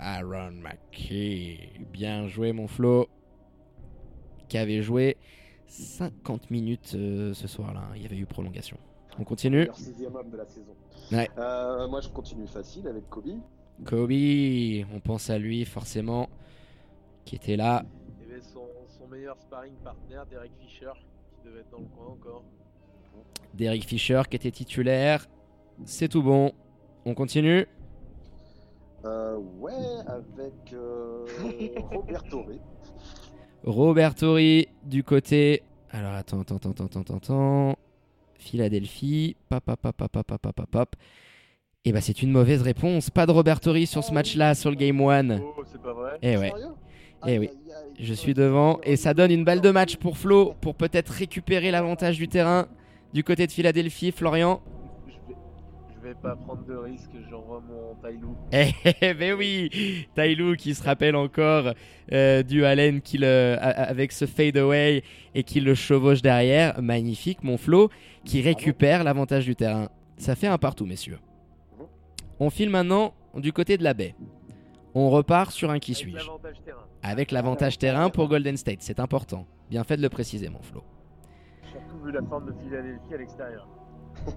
Aaron 0.00 0.52
McKay. 0.52 1.70
Bien 1.92 2.26
joué, 2.26 2.52
mon 2.52 2.66
Flo. 2.66 3.08
Qui 4.48 4.58
avait 4.58 4.82
joué 4.82 5.16
50 5.66 6.50
minutes 6.50 6.92
euh, 6.94 7.32
ce 7.34 7.46
soir-là. 7.46 7.82
Il 7.94 8.02
y 8.02 8.06
avait 8.06 8.16
eu 8.16 8.26
prolongation. 8.26 8.76
On 9.18 9.24
continue. 9.24 9.66
Leur 9.66 9.76
sixième 9.76 10.14
homme 10.16 10.30
de 10.30 10.36
la 10.36 10.46
saison. 10.46 10.74
Ouais. 11.12 11.28
Euh, 11.38 11.88
moi, 11.88 12.00
je 12.00 12.08
continue 12.08 12.46
facile 12.46 12.88
avec 12.88 13.08
Kobe. 13.08 13.38
Kobe, 13.84 14.12
on 14.92 15.00
pense 15.00 15.30
à 15.30 15.38
lui 15.38 15.64
forcément. 15.64 16.28
Qui 17.24 17.36
était 17.36 17.56
là. 17.56 17.84
Il 18.20 18.28
y 18.28 18.32
avait 18.32 18.42
son, 18.42 18.66
son 18.88 19.06
meilleur 19.06 19.38
sparring 19.38 19.74
partner, 19.84 20.22
Derek 20.30 20.52
Fisher, 20.58 20.90
qui 21.36 21.48
devait 21.48 21.60
être 21.60 21.70
dans 21.70 21.78
le 21.78 21.84
coin 21.84 22.06
encore. 22.06 22.42
Derek 23.54 23.84
Fisher 23.84 24.22
qui 24.28 24.36
était 24.36 24.50
titulaire. 24.50 25.26
C'est 25.84 26.08
tout 26.08 26.22
bon. 26.22 26.52
On 27.04 27.14
continue. 27.14 27.66
Euh, 29.04 29.36
ouais, 29.58 29.72
avec 30.06 30.72
euh, 30.74 31.24
Robert 31.90 32.22
Torre. 32.24 32.46
Robert 33.64 34.14
Torrey 34.14 34.68
du 34.84 35.02
côté. 35.04 35.62
Alors 35.90 36.12
attends, 36.12 36.40
attends, 36.40 36.56
attends, 36.56 36.70
attends, 36.70 37.00
attends, 37.00 37.16
attends. 37.16 37.78
Philadelphie. 38.38 39.36
Pop, 39.48 39.62
pop, 39.64 39.78
pop, 39.80 39.96
pop, 39.96 40.10
pop, 40.12 40.26
pop, 40.26 40.52
pop, 40.54 40.66
pop. 40.70 40.96
Et 41.84 41.92
bah 41.92 42.00
c'est 42.02 42.22
une 42.22 42.30
mauvaise 42.30 42.62
réponse. 42.62 43.08
Pas 43.10 43.26
de 43.26 43.32
Robert 43.32 43.60
Torrey 43.60 43.86
sur 43.86 44.04
ce 44.04 44.12
match-là, 44.12 44.54
sur 44.54 44.70
le 44.70 44.76
game 44.76 45.00
1. 45.00 45.40
Oh, 45.40 45.62
c'est 45.70 45.80
pas 45.80 45.94
vrai. 45.94 46.18
Eh 46.22 46.36
ouais, 46.36 46.52
Eh 47.26 47.38
oui. 47.38 47.48
je 47.98 48.12
suis 48.12 48.34
devant. 48.34 48.80
Et 48.82 48.96
ça 48.96 49.14
donne 49.14 49.30
une 49.30 49.44
balle 49.44 49.62
de 49.62 49.70
match 49.70 49.96
pour 49.96 50.18
Flo 50.18 50.54
pour 50.60 50.74
peut-être 50.74 51.08
récupérer 51.10 51.70
l'avantage 51.70 52.18
du 52.18 52.28
terrain 52.28 52.66
du 53.14 53.24
côté 53.24 53.46
de 53.46 53.52
Philadelphie. 53.52 54.12
Florian? 54.12 54.60
Je 56.02 56.08
vais, 56.08 56.14
pas 56.14 56.34
prendre 56.34 56.64
de 56.64 56.74
risque, 56.74 57.10
j'envoie 57.30 57.62
mon 57.68 57.94
Tailou. 57.96 58.34
Eh 59.02 59.14
ben 59.14 59.34
oui, 59.34 60.06
Tailou 60.14 60.54
qui 60.56 60.74
se 60.74 60.82
rappelle 60.82 61.14
encore 61.14 61.74
euh, 62.12 62.42
du 62.42 62.64
Allen 62.64 63.02
qui 63.02 63.18
le, 63.18 63.56
avec 63.60 64.12
ce 64.12 64.24
fade 64.24 64.56
away 64.56 65.02
et 65.34 65.42
qui 65.42 65.60
le 65.60 65.74
chevauche 65.74 66.22
derrière. 66.22 66.80
Magnifique, 66.80 67.42
mon 67.42 67.58
Flo, 67.58 67.90
qui 68.24 68.40
récupère 68.40 69.04
l'avantage 69.04 69.44
du 69.44 69.54
terrain. 69.56 69.88
Ça 70.16 70.34
fait 70.34 70.46
un 70.46 70.58
partout, 70.58 70.86
messieurs. 70.86 71.18
On 72.38 72.48
file 72.48 72.70
maintenant 72.70 73.12
du 73.34 73.52
côté 73.52 73.76
de 73.76 73.84
la 73.84 73.92
baie. 73.92 74.14
On 74.94 75.10
repart 75.10 75.52
sur 75.52 75.70
un 75.70 75.78
qui 75.78 75.92
Avec 75.92 76.02
suis-je 76.02 76.16
l'avantage 76.16 76.62
terrain. 76.64 76.86
Avec 77.02 77.30
l'avantage 77.30 77.78
terrain 77.78 78.10
pour 78.10 78.28
Golden 78.28 78.56
State, 78.56 78.80
c'est 78.80 79.00
important. 79.00 79.46
Bien 79.68 79.84
fait 79.84 79.96
de 79.96 80.02
le 80.02 80.08
préciser, 80.08 80.48
mon 80.48 80.62
Flo. 80.62 80.82
Surtout 81.70 82.04
vu 82.04 82.10
la 82.10 82.22
forme 82.22 82.46
de 82.46 82.54
Philadelphie 82.60 83.14
à 83.14 83.16
l'extérieur. 83.18 83.68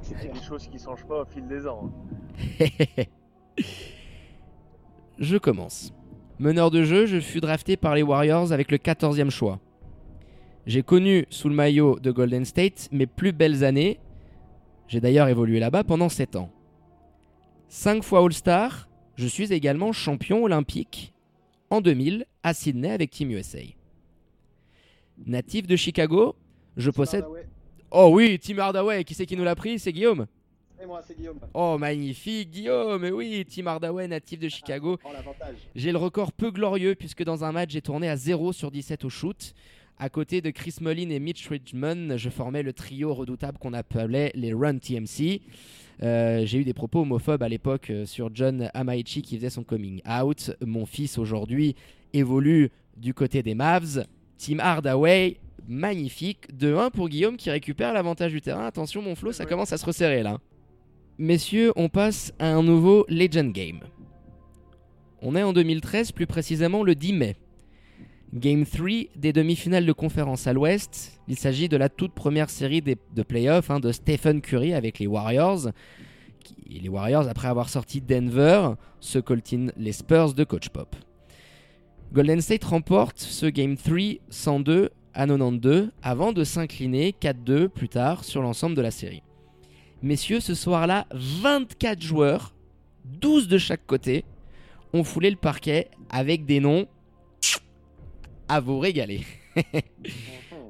C'est 0.01 0.32
des 0.32 0.42
choses 0.42 0.68
qui 0.68 0.80
changent 0.80 1.06
pas 1.06 1.22
au 1.22 1.25
fil 1.25 1.48
des 1.48 1.68
ans. 1.68 1.92
hein. 2.60 3.03
je 5.20 5.38
commence. 5.38 5.94
Meneur 6.39 6.72
de 6.72 6.84
jeu, 6.84 7.06
je 7.06 7.20
fus 7.20 7.42
drafté 7.42 7.77
par 7.77 7.96
les 7.96 8.03
Warriors 8.03 8.51
avec 8.51 8.72
le 8.72 8.77
14e 8.77 9.30
choix. 9.30 9.60
J'ai 10.65 10.82
connu 10.84 11.25
sous 11.30 11.50
le 11.50 11.56
maillot 11.56 12.00
de 12.00 12.12
Golden 12.12 12.46
State 12.46 12.89
mes 12.92 13.06
plus 13.06 13.34
belles 13.34 13.63
années. 13.63 14.00
J'ai 14.88 15.01
d'ailleurs 15.01 15.27
évolué 15.27 15.60
là-bas 15.60 15.84
pendant 15.84 16.10
7 16.10 16.38
ans. 16.38 16.50
5 17.68 18.03
fois 18.03 18.24
All-Star, 18.24 18.88
je 19.15 19.27
suis 19.27 19.51
également 19.51 19.92
champion 19.92 20.44
olympique 20.44 21.13
en 21.70 21.82
2000 21.82 22.25
à 22.44 22.53
Sydney 22.53 22.92
avec 22.92 23.12
Team 23.12 23.32
USA. 23.32 23.60
Natif 25.25 25.68
de 25.68 25.75
Chicago, 25.75 26.36
je 26.77 26.92
possède... 26.92 27.25
Oh 27.96 28.10
oui, 28.12 28.40
Tim 28.40 28.58
Hardaway, 28.58 29.04
qui 29.04 29.14
c'est 29.14 29.28
qui 29.28 29.38
nous 29.38 29.44
l'a 29.44 29.54
pris? 29.54 29.78
C'est 29.78 29.94
Guillaume 29.94 30.26
Et 30.82 30.86
moi, 30.88 31.04
c'est 31.08 31.16
Guillaume. 31.16 31.38
Oh 31.54 31.78
magnifique 31.78 32.50
Guillaume, 32.50 33.08
oui, 33.14 33.46
Tim 33.46 33.68
Hardaway, 33.68 34.08
natif 34.08 34.40
de 34.40 34.50
Chicago. 34.50 34.98
L'avantage. 35.14 35.58
J'ai 35.76 35.92
le 35.92 36.00
record 36.00 36.32
peu 36.32 36.50
glorieux 36.50 36.96
puisque 36.96 37.24
dans 37.24 37.44
un 37.44 37.52
match 37.52 37.70
j'ai 37.70 37.84
tourné 37.84 38.10
à 38.10 38.16
0 38.16 38.52
sur 38.52 38.72
17 38.72 39.06
au 39.06 39.10
shoot. 39.10 39.54
À 40.00 40.10
côté 40.10 40.42
de 40.42 40.50
Chris 40.50 40.78
Mullin 40.82 41.12
et 41.12 41.20
Mitch 41.20 41.48
Richmond, 41.48 42.18
je 42.18 42.32
formais 42.32 42.64
le 42.64 42.74
trio 42.74 43.14
redoutable 43.14 43.60
qu'on 43.60 43.74
appelait 43.74 44.32
les 44.34 44.54
Run 44.54 44.80
TMC. 44.80 45.42
Euh, 46.02 46.48
j'ai 46.48 46.58
eu 46.58 46.64
des 46.64 46.74
propos 46.74 47.02
homophobes 47.02 47.44
à 47.44 47.48
l'époque 47.48 47.92
euh, 47.92 48.08
sur 48.08 48.32
John 48.34 48.72
Amaichi 48.74 49.22
qui 49.22 49.36
faisait 49.36 49.52
son 49.52 49.64
coming 49.64 50.02
out. 50.10 50.50
Mon 50.66 50.88
fils 50.88 51.20
aujourd'hui 51.20 51.76
évolue 52.12 52.72
du 52.98 53.14
côté 53.14 53.44
des 53.44 53.54
Mavs. 53.54 54.08
Team 54.40 54.60
Hardaway, 54.60 55.38
magnifique. 55.67 56.48
2-1 56.53 56.91
pour 56.91 57.10
Guillaume 57.10 57.38
qui 57.38 57.50
récupère 57.50 57.93
l'avantage 57.93 58.32
du 58.32 58.41
terrain. 58.41 58.65
Attention, 58.65 59.01
mon 59.01 59.15
flow, 59.15 59.32
ça 59.32 59.46
commence 59.46 59.74
à 59.74 59.77
se 59.77 59.86
resserrer 59.86 60.24
là. 60.24 60.39
Messieurs, 61.17 61.72
on 61.75 61.89
passe 61.89 62.34
à 62.39 62.48
un 62.48 62.63
nouveau 62.63 63.05
Legend 63.08 63.51
Game. 63.53 63.82
On 65.22 65.36
est 65.36 65.43
en 65.43 65.53
2013, 65.53 66.12
plus 66.12 66.27
précisément 66.27 66.84
le 66.84 66.96
10 66.96 67.13
mai. 67.13 67.36
Game 68.34 68.65
3 68.65 68.89
des 69.15 69.32
demi-finales 69.32 69.86
de 69.86 69.93
conférence 69.93 70.48
à 70.48 70.53
l'Ouest. 70.53 71.22
Il 71.27 71.38
s'agit 71.38 71.70
de 71.70 71.77
la 71.77 71.88
toute 71.88 72.13
première 72.13 72.50
série 72.50 72.82
de 72.82 73.24
playoffs 73.24 73.70
hein, 73.70 73.79
de 73.79 73.91
Stephen 73.91 74.41
Curry 74.41 74.74
avec 74.74 74.98
les 74.98 75.05
Warriors. 75.05 75.70
les 76.67 76.89
Warriors, 76.89 77.27
après 77.27 77.48
avoir 77.48 77.70
sorti 77.70 78.01
Denver, 78.01 78.72
se 79.00 79.20
coltinent 79.20 79.72
les 79.77 79.91
Spurs 79.91 80.34
de 80.34 80.43
Coach 80.43 80.70
Pop. 80.70 80.96
Golden 82.12 82.41
State 82.41 82.63
remporte 82.63 83.20
ce 83.20 83.46
Game 83.46 83.77
3 83.77 84.20
102 84.29 84.89
à 85.13 85.25
92 85.25 85.91
avant 86.01 86.32
de 86.32 86.43
s'incliner 86.43 87.15
4-2 87.20 87.67
plus 87.67 87.89
tard 87.89 88.24
sur 88.24 88.41
l'ensemble 88.41 88.75
de 88.75 88.82
la 88.82 88.91
série. 88.91 89.24
Messieurs, 90.01 90.39
ce 90.39 90.53
soir-là, 90.53 91.08
24 91.12 92.01
joueurs, 92.01 92.53
12 93.05 93.48
de 93.48 93.58
chaque 93.58 93.86
côté, 93.86 94.25
ont 94.93 95.03
foulé 95.03 95.29
le 95.29 95.38
parquet 95.38 95.89
avec 96.10 96.46
des 96.46 96.60
noms 96.60 96.88
à 98.48 98.60
vous 98.60 98.79
régaler. 98.79 99.22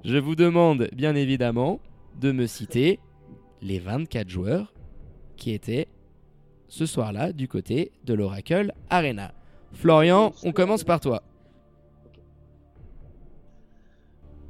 Je 0.05 0.17
vous 0.17 0.35
demande 0.35 0.89
bien 0.93 1.15
évidemment 1.15 1.79
de 2.19 2.31
me 2.31 2.45
citer 2.45 3.00
les 3.62 3.79
24 3.79 4.29
joueurs 4.29 4.73
qui 5.38 5.51
étaient 5.51 5.88
ce 6.67 6.85
soir-là 6.85 7.33
du 7.33 7.47
côté 7.47 7.91
de 8.03 8.13
l'Oracle 8.13 8.73
Arena. 8.89 9.33
Florian, 9.73 10.33
on 10.43 10.51
commence 10.51 10.83
par 10.83 11.00
toi. 11.00 11.23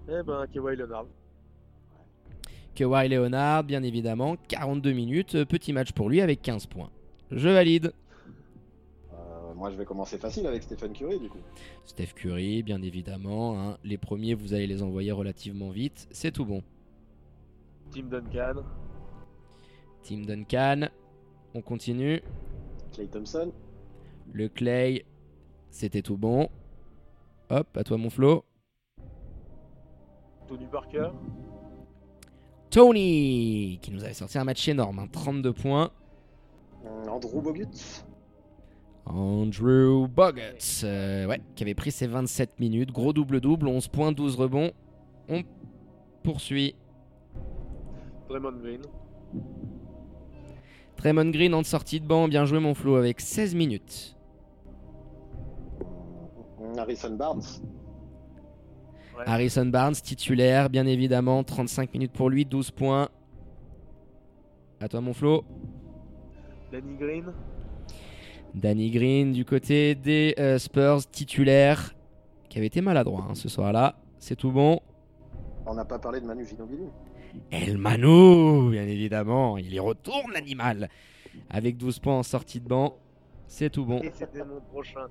Eh 0.10 0.24
ben, 0.24 0.48
Kawhi 0.48 0.76
Leonard. 0.76 1.06
Kawhi 2.76 3.08
Leonard, 3.08 3.64
bien 3.64 3.84
évidemment, 3.84 4.36
42 4.48 4.92
minutes, 4.92 5.44
petit 5.46 5.74
match 5.74 5.92
pour 5.92 6.10
lui 6.10 6.22
avec 6.22 6.42
15 6.42 6.66
points. 6.66 6.90
Je 7.32 7.50
valide. 7.50 7.94
Euh, 9.14 9.54
moi, 9.56 9.70
je 9.72 9.76
vais 9.76 9.86
commencer 9.86 10.18
facile 10.18 10.46
avec 10.48 10.64
Stephen 10.64 10.92
Curry, 10.94 11.20
du 11.20 11.30
coup. 11.30 11.40
Steph 11.86 12.14
Curry, 12.16 12.64
bien 12.64 12.82
évidemment. 12.82 13.60
Hein. 13.60 13.78
Les 13.84 13.98
premiers, 13.98 14.34
vous 14.34 14.54
allez 14.54 14.68
les 14.68 14.84
envoyer 14.84 15.12
relativement 15.12 15.70
vite. 15.70 16.08
C'est 16.12 16.32
tout 16.32 16.46
bon. 16.46 16.64
Tim 17.92 18.04
Duncan. 18.04 18.64
Tim 20.04 20.24
Duncan. 20.26 20.90
On 21.54 21.62
continue. 21.62 22.22
Clay 22.92 23.08
Thompson. 23.08 23.52
Le 24.32 24.50
Clay, 24.50 25.06
c'était 25.70 26.02
tout 26.02 26.18
bon. 26.18 26.50
Hop, 27.50 27.78
à 27.78 27.84
toi 27.84 27.98
mon 27.98 28.10
Flo. 28.10 28.44
Tony 30.48 30.66
Parker. 30.72 31.10
Tony, 32.70 33.80
qui 33.82 33.92
nous 33.92 34.04
avait 34.04 34.14
sorti 34.14 34.38
un 34.38 34.44
match 34.44 34.68
énorme, 34.68 35.08
32 35.12 35.50
hein, 35.50 35.54
points. 35.54 35.92
Euh, 36.86 37.08
Andrew 37.08 37.42
Bogut. 37.42 37.68
Andrew 39.06 40.08
Bogut, 40.08 40.84
euh, 40.84 41.28
ouais, 41.28 41.42
qui 41.56 41.64
avait 41.64 41.76
pris 41.76 41.92
ses 41.92 42.08
27 42.08 42.60
minutes. 42.60 42.92
Gros 42.92 43.14
double-double, 43.14 43.68
11 43.68 43.88
points, 43.90 44.12
12 44.12 44.36
rebonds. 44.38 44.72
On 45.30 45.44
poursuit. 46.24 46.76
Draymond 48.30 48.58
Green. 48.62 48.82
Draymond 50.98 51.32
Green 51.32 51.54
en 51.54 51.64
sortie 51.64 52.00
de 52.00 52.08
banc, 52.08 52.28
bien 52.28 52.46
joué 52.46 52.60
mon 52.60 52.74
Flo 52.74 52.96
avec 52.96 53.20
16 53.20 53.56
minutes. 53.56 54.18
Harrison 56.78 57.16
Barnes. 57.16 57.62
Harrison 59.26 59.66
Barnes, 59.66 59.96
titulaire, 59.96 60.70
bien 60.70 60.86
évidemment. 60.86 61.44
35 61.44 61.94
minutes 61.94 62.12
pour 62.12 62.30
lui, 62.30 62.46
12 62.46 62.72
points. 62.72 63.10
À 64.80 64.88
toi, 64.88 65.02
mon 65.02 65.14
Flo. 65.14 65.46
Danny 66.72 66.96
Green. 66.96 67.34
Danny 68.54 68.92
Green 68.92 69.32
du 69.32 69.46
côté 69.46 69.96
des 69.96 70.36
euh, 70.38 70.58
Spurs, 70.60 71.08
titulaire, 71.10 71.96
qui 72.50 72.58
avait 72.58 72.68
été 72.68 72.82
maladroit 72.82 73.26
hein, 73.30 73.36
ce 73.36 73.50
soir-là. 73.50 73.96
C'est 74.20 74.36
tout 74.36 74.52
bon? 74.52 74.80
On 75.66 75.74
n'a 75.74 75.86
pas 75.86 76.00
parlé 76.00 76.20
de 76.20 76.26
Manu 76.26 76.46
Ginobili. 76.46 76.86
El 77.52 77.78
Manu, 77.78 78.72
bien 78.72 78.84
évidemment. 78.84 79.58
Il 79.58 79.74
y 79.74 79.80
retourne, 79.80 80.34
l'animal. 80.34 80.90
Avec 81.50 81.78
12 81.78 82.00
points 82.00 82.20
en 82.20 82.24
sortie 82.24 82.60
de 82.60 82.68
banc. 82.68 82.98
C'est 83.48 83.70
tout 83.70 83.86
bon. 83.86 84.02
C'était 84.14 84.44
mon 84.44 84.60
prochain. 84.62 85.08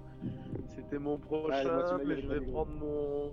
C'était 0.75 0.99
mon 0.99 1.19
prochain, 1.19 1.99
mais 2.07 2.21
je 2.21 2.27
vais 2.27 2.41
prendre 2.41 2.73
mon 2.73 3.31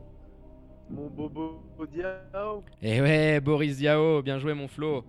mon 0.90 1.08
Bobo 1.08 1.62
Diao. 1.92 2.64
Eh 2.82 3.02
ouais, 3.02 3.40
Boris 3.40 3.78
Diao, 3.78 4.22
bien 4.22 4.40
joué 4.40 4.54
mon 4.54 4.68
Flo. 4.68 5.04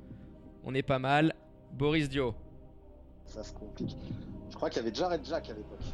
On 0.65 0.75
est 0.75 0.83
pas 0.83 0.99
mal. 0.99 1.35
Boris 1.73 2.09
Dio. 2.09 2.35
Ça 3.25 3.43
se 3.43 3.53
complique. 3.53 3.97
Je 4.51 4.57
crois 4.57 4.69
qu'il 4.69 4.83
y 4.83 4.87
avait 4.87 4.95
Jared 4.95 5.25
Jack 5.25 5.51
à 5.51 5.55
l'époque. 5.55 5.85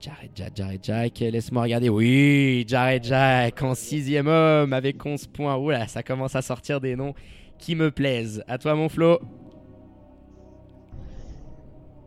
Jared 0.00 0.30
Jack, 0.34 0.56
Jared 0.56 0.80
Jack, 0.82 1.18
laisse-moi 1.20 1.62
regarder. 1.62 1.88
Oui, 1.88 2.64
Jared 2.66 3.04
Jack 3.04 3.62
en 3.62 3.74
sixième 3.74 4.26
homme 4.26 4.72
avec 4.72 5.04
11 5.04 5.28
points. 5.28 5.56
Oula, 5.56 5.86
ça 5.86 6.02
commence 6.02 6.34
à 6.34 6.42
sortir 6.42 6.80
des 6.80 6.96
noms 6.96 7.14
qui 7.58 7.76
me 7.76 7.90
plaisent. 7.90 8.42
À 8.48 8.58
toi 8.58 8.74
mon 8.74 8.88
Flo. 8.88 9.20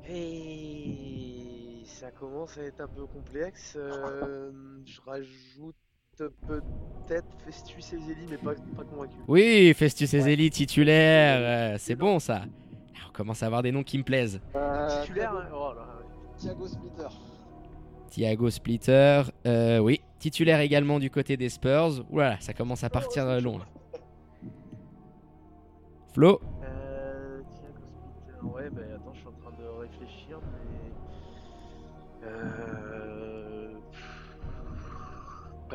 Et 0.10 1.84
ça 1.86 2.12
commence 2.12 2.58
à 2.58 2.64
être 2.64 2.82
un 2.82 2.88
peu 2.88 3.06
complexe. 3.06 3.78
Euh, 3.80 4.52
je 4.86 5.00
rajoute 5.02 5.76
peut-être 6.18 7.28
Festus 7.46 7.94
Ezeli, 7.94 8.26
mais 8.30 8.38
pas, 8.38 8.54
pas 8.76 8.84
convaincu. 8.84 9.16
Oui, 9.28 9.74
Festus 9.76 10.14
Ezeli 10.14 10.50
titulaire, 10.50 11.74
euh, 11.74 11.76
c'est 11.80 11.96
bon 11.96 12.20
ça. 12.20 12.44
On 13.08 13.12
commence 13.12 13.44
à 13.44 13.48
avoir 13.48 13.62
des 13.62 13.72
noms 13.72 13.84
qui 13.84 13.98
me 13.98 14.04
plaisent. 14.04 14.42
Euh, 14.56 15.02
titulaire, 15.02 15.34
hein. 15.34 15.48
oh 15.54 15.72
Thiago 16.38 16.68
Splitter. 16.68 17.08
Thiago 18.10 18.50
Splitter, 18.50 19.22
euh, 19.46 19.80
oui, 19.80 20.02
titulaire 20.20 20.60
également 20.60 21.00
du 21.00 21.10
côté 21.10 21.38
des 21.38 21.50
Spurs. 21.50 22.06
Voilà, 22.10 22.40
ça 22.40 22.54
commence 22.54 22.84
à 22.84 22.90
partir 22.90 23.26
oh, 23.28 23.42
long. 23.42 23.58
Là. 23.58 23.66
Flo? 26.14 26.42
Euh, 26.64 27.42
Thiago 27.42 27.80
Splitter, 27.82 28.46
ouais, 28.46 28.70
bah 28.70 28.95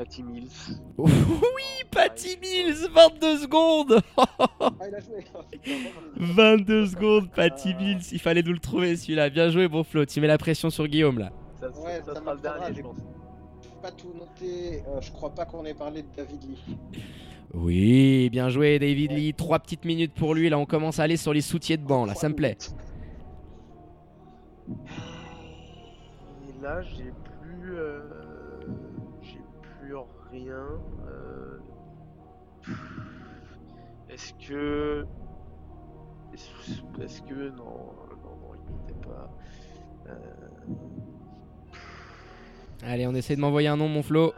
Patty 0.00 0.22
Mills. 0.22 0.80
oui, 0.96 1.10
Patty 1.90 2.38
Mills, 2.40 2.88
22 2.90 3.36
secondes. 3.36 4.00
22 6.16 6.86
secondes, 6.86 7.30
Patty 7.30 7.74
Mills. 7.74 8.00
Il 8.10 8.18
fallait 8.18 8.42
nous 8.42 8.54
le 8.54 8.58
trouver 8.58 8.96
celui-là. 8.96 9.28
Bien 9.28 9.50
joué, 9.50 9.68
bon 9.68 9.84
Flo. 9.84 10.06
Tu 10.06 10.22
mets 10.22 10.26
la 10.26 10.38
pression 10.38 10.70
sur 10.70 10.88
Guillaume 10.88 11.18
là. 11.18 11.30
Ça, 11.60 11.68
ouais, 11.82 12.00
ça, 12.06 12.14
sera 12.14 12.32
le 12.32 12.40
dernier, 12.40 12.74
je 12.74 12.80
pense. 12.80 12.96
Pas 13.82 13.90
tout 13.90 14.14
noté. 14.18 14.82
Euh, 14.88 15.02
je 15.02 15.12
crois 15.12 15.34
pas 15.34 15.44
qu'on 15.44 15.66
ait 15.66 15.74
parlé 15.74 16.00
de 16.00 16.08
David 16.16 16.44
Lee. 16.44 16.78
Oui, 17.52 18.30
bien 18.30 18.48
joué, 18.48 18.78
David 18.78 19.12
Lee. 19.12 19.34
Trois 19.34 19.58
petites 19.58 19.84
minutes 19.84 20.14
pour 20.14 20.34
lui. 20.34 20.48
Là, 20.48 20.56
on 20.58 20.64
commence 20.64 20.98
à 20.98 21.02
aller 21.02 21.18
sur 21.18 21.34
les 21.34 21.42
soutiers 21.42 21.76
de 21.76 21.84
banc. 21.84 22.06
Là, 22.06 22.14
ça 22.14 22.30
me 22.30 22.34
plaît. 22.34 22.56
Et 26.48 26.62
là, 26.62 26.80
j'ai 26.80 27.12
rien. 30.30 30.66
Euh, 31.06 31.58
est-ce 34.08 34.32
que. 34.34 35.06
Est-ce 36.32 37.22
que. 37.22 37.50
Non, 37.50 37.64
non, 37.64 38.36
non, 38.36 38.52
il 38.54 38.74
n'était 38.74 39.00
pas. 39.06 39.30
Euh, 40.08 40.14
Allez, 42.82 43.06
on 43.06 43.14
essaie 43.14 43.36
de 43.36 43.40
m'envoyer 43.40 43.68
un 43.68 43.76
nom, 43.76 43.88
mon 43.88 44.02
Flo. 44.02 44.32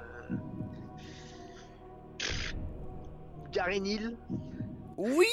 Gary 3.53 3.81
Neal. 3.81 4.17
Oui, 4.97 5.27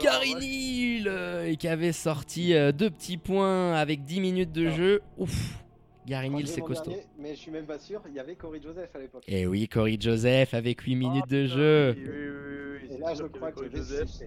Gary 0.00 0.34
Neal 0.34 1.46
Et 1.46 1.56
qui 1.56 1.68
avait 1.68 1.92
sorti 1.92 2.54
euh, 2.54 2.72
deux 2.72 2.90
petits 2.90 3.16
points 3.18 3.74
avec 3.74 4.04
10 4.04 4.20
minutes 4.20 4.52
de 4.52 4.68
jeu. 4.68 5.02
Ouf 5.18 5.62
Gary 6.06 6.30
Neal, 6.30 6.48
c'est 6.48 6.60
costaud. 6.60 6.92
mais 7.18 7.34
je 7.34 7.40
suis 7.40 7.50
même 7.50 7.66
pas 7.66 7.78
sûr, 7.78 8.02
il 8.08 8.14
y 8.14 8.18
avait 8.18 8.34
Corey 8.34 8.60
Joseph 8.60 8.90
à 8.94 8.98
l'époque. 8.98 9.24
Et 9.28 9.42
eh 9.42 9.46
oui, 9.46 9.68
Corey 9.68 9.96
Joseph 10.00 10.54
avec 10.54 10.80
8 10.80 10.96
minutes 10.96 11.28
de 11.28 11.46
jeu. 11.46 11.94
Oui, 11.96 12.04
oui, 12.04 12.88
oui, 12.88 12.94
Et 12.94 12.98
là, 12.98 13.14
je 13.14 13.24
crois 13.24 13.52
que 13.52 13.70
Joseph. 13.70 14.22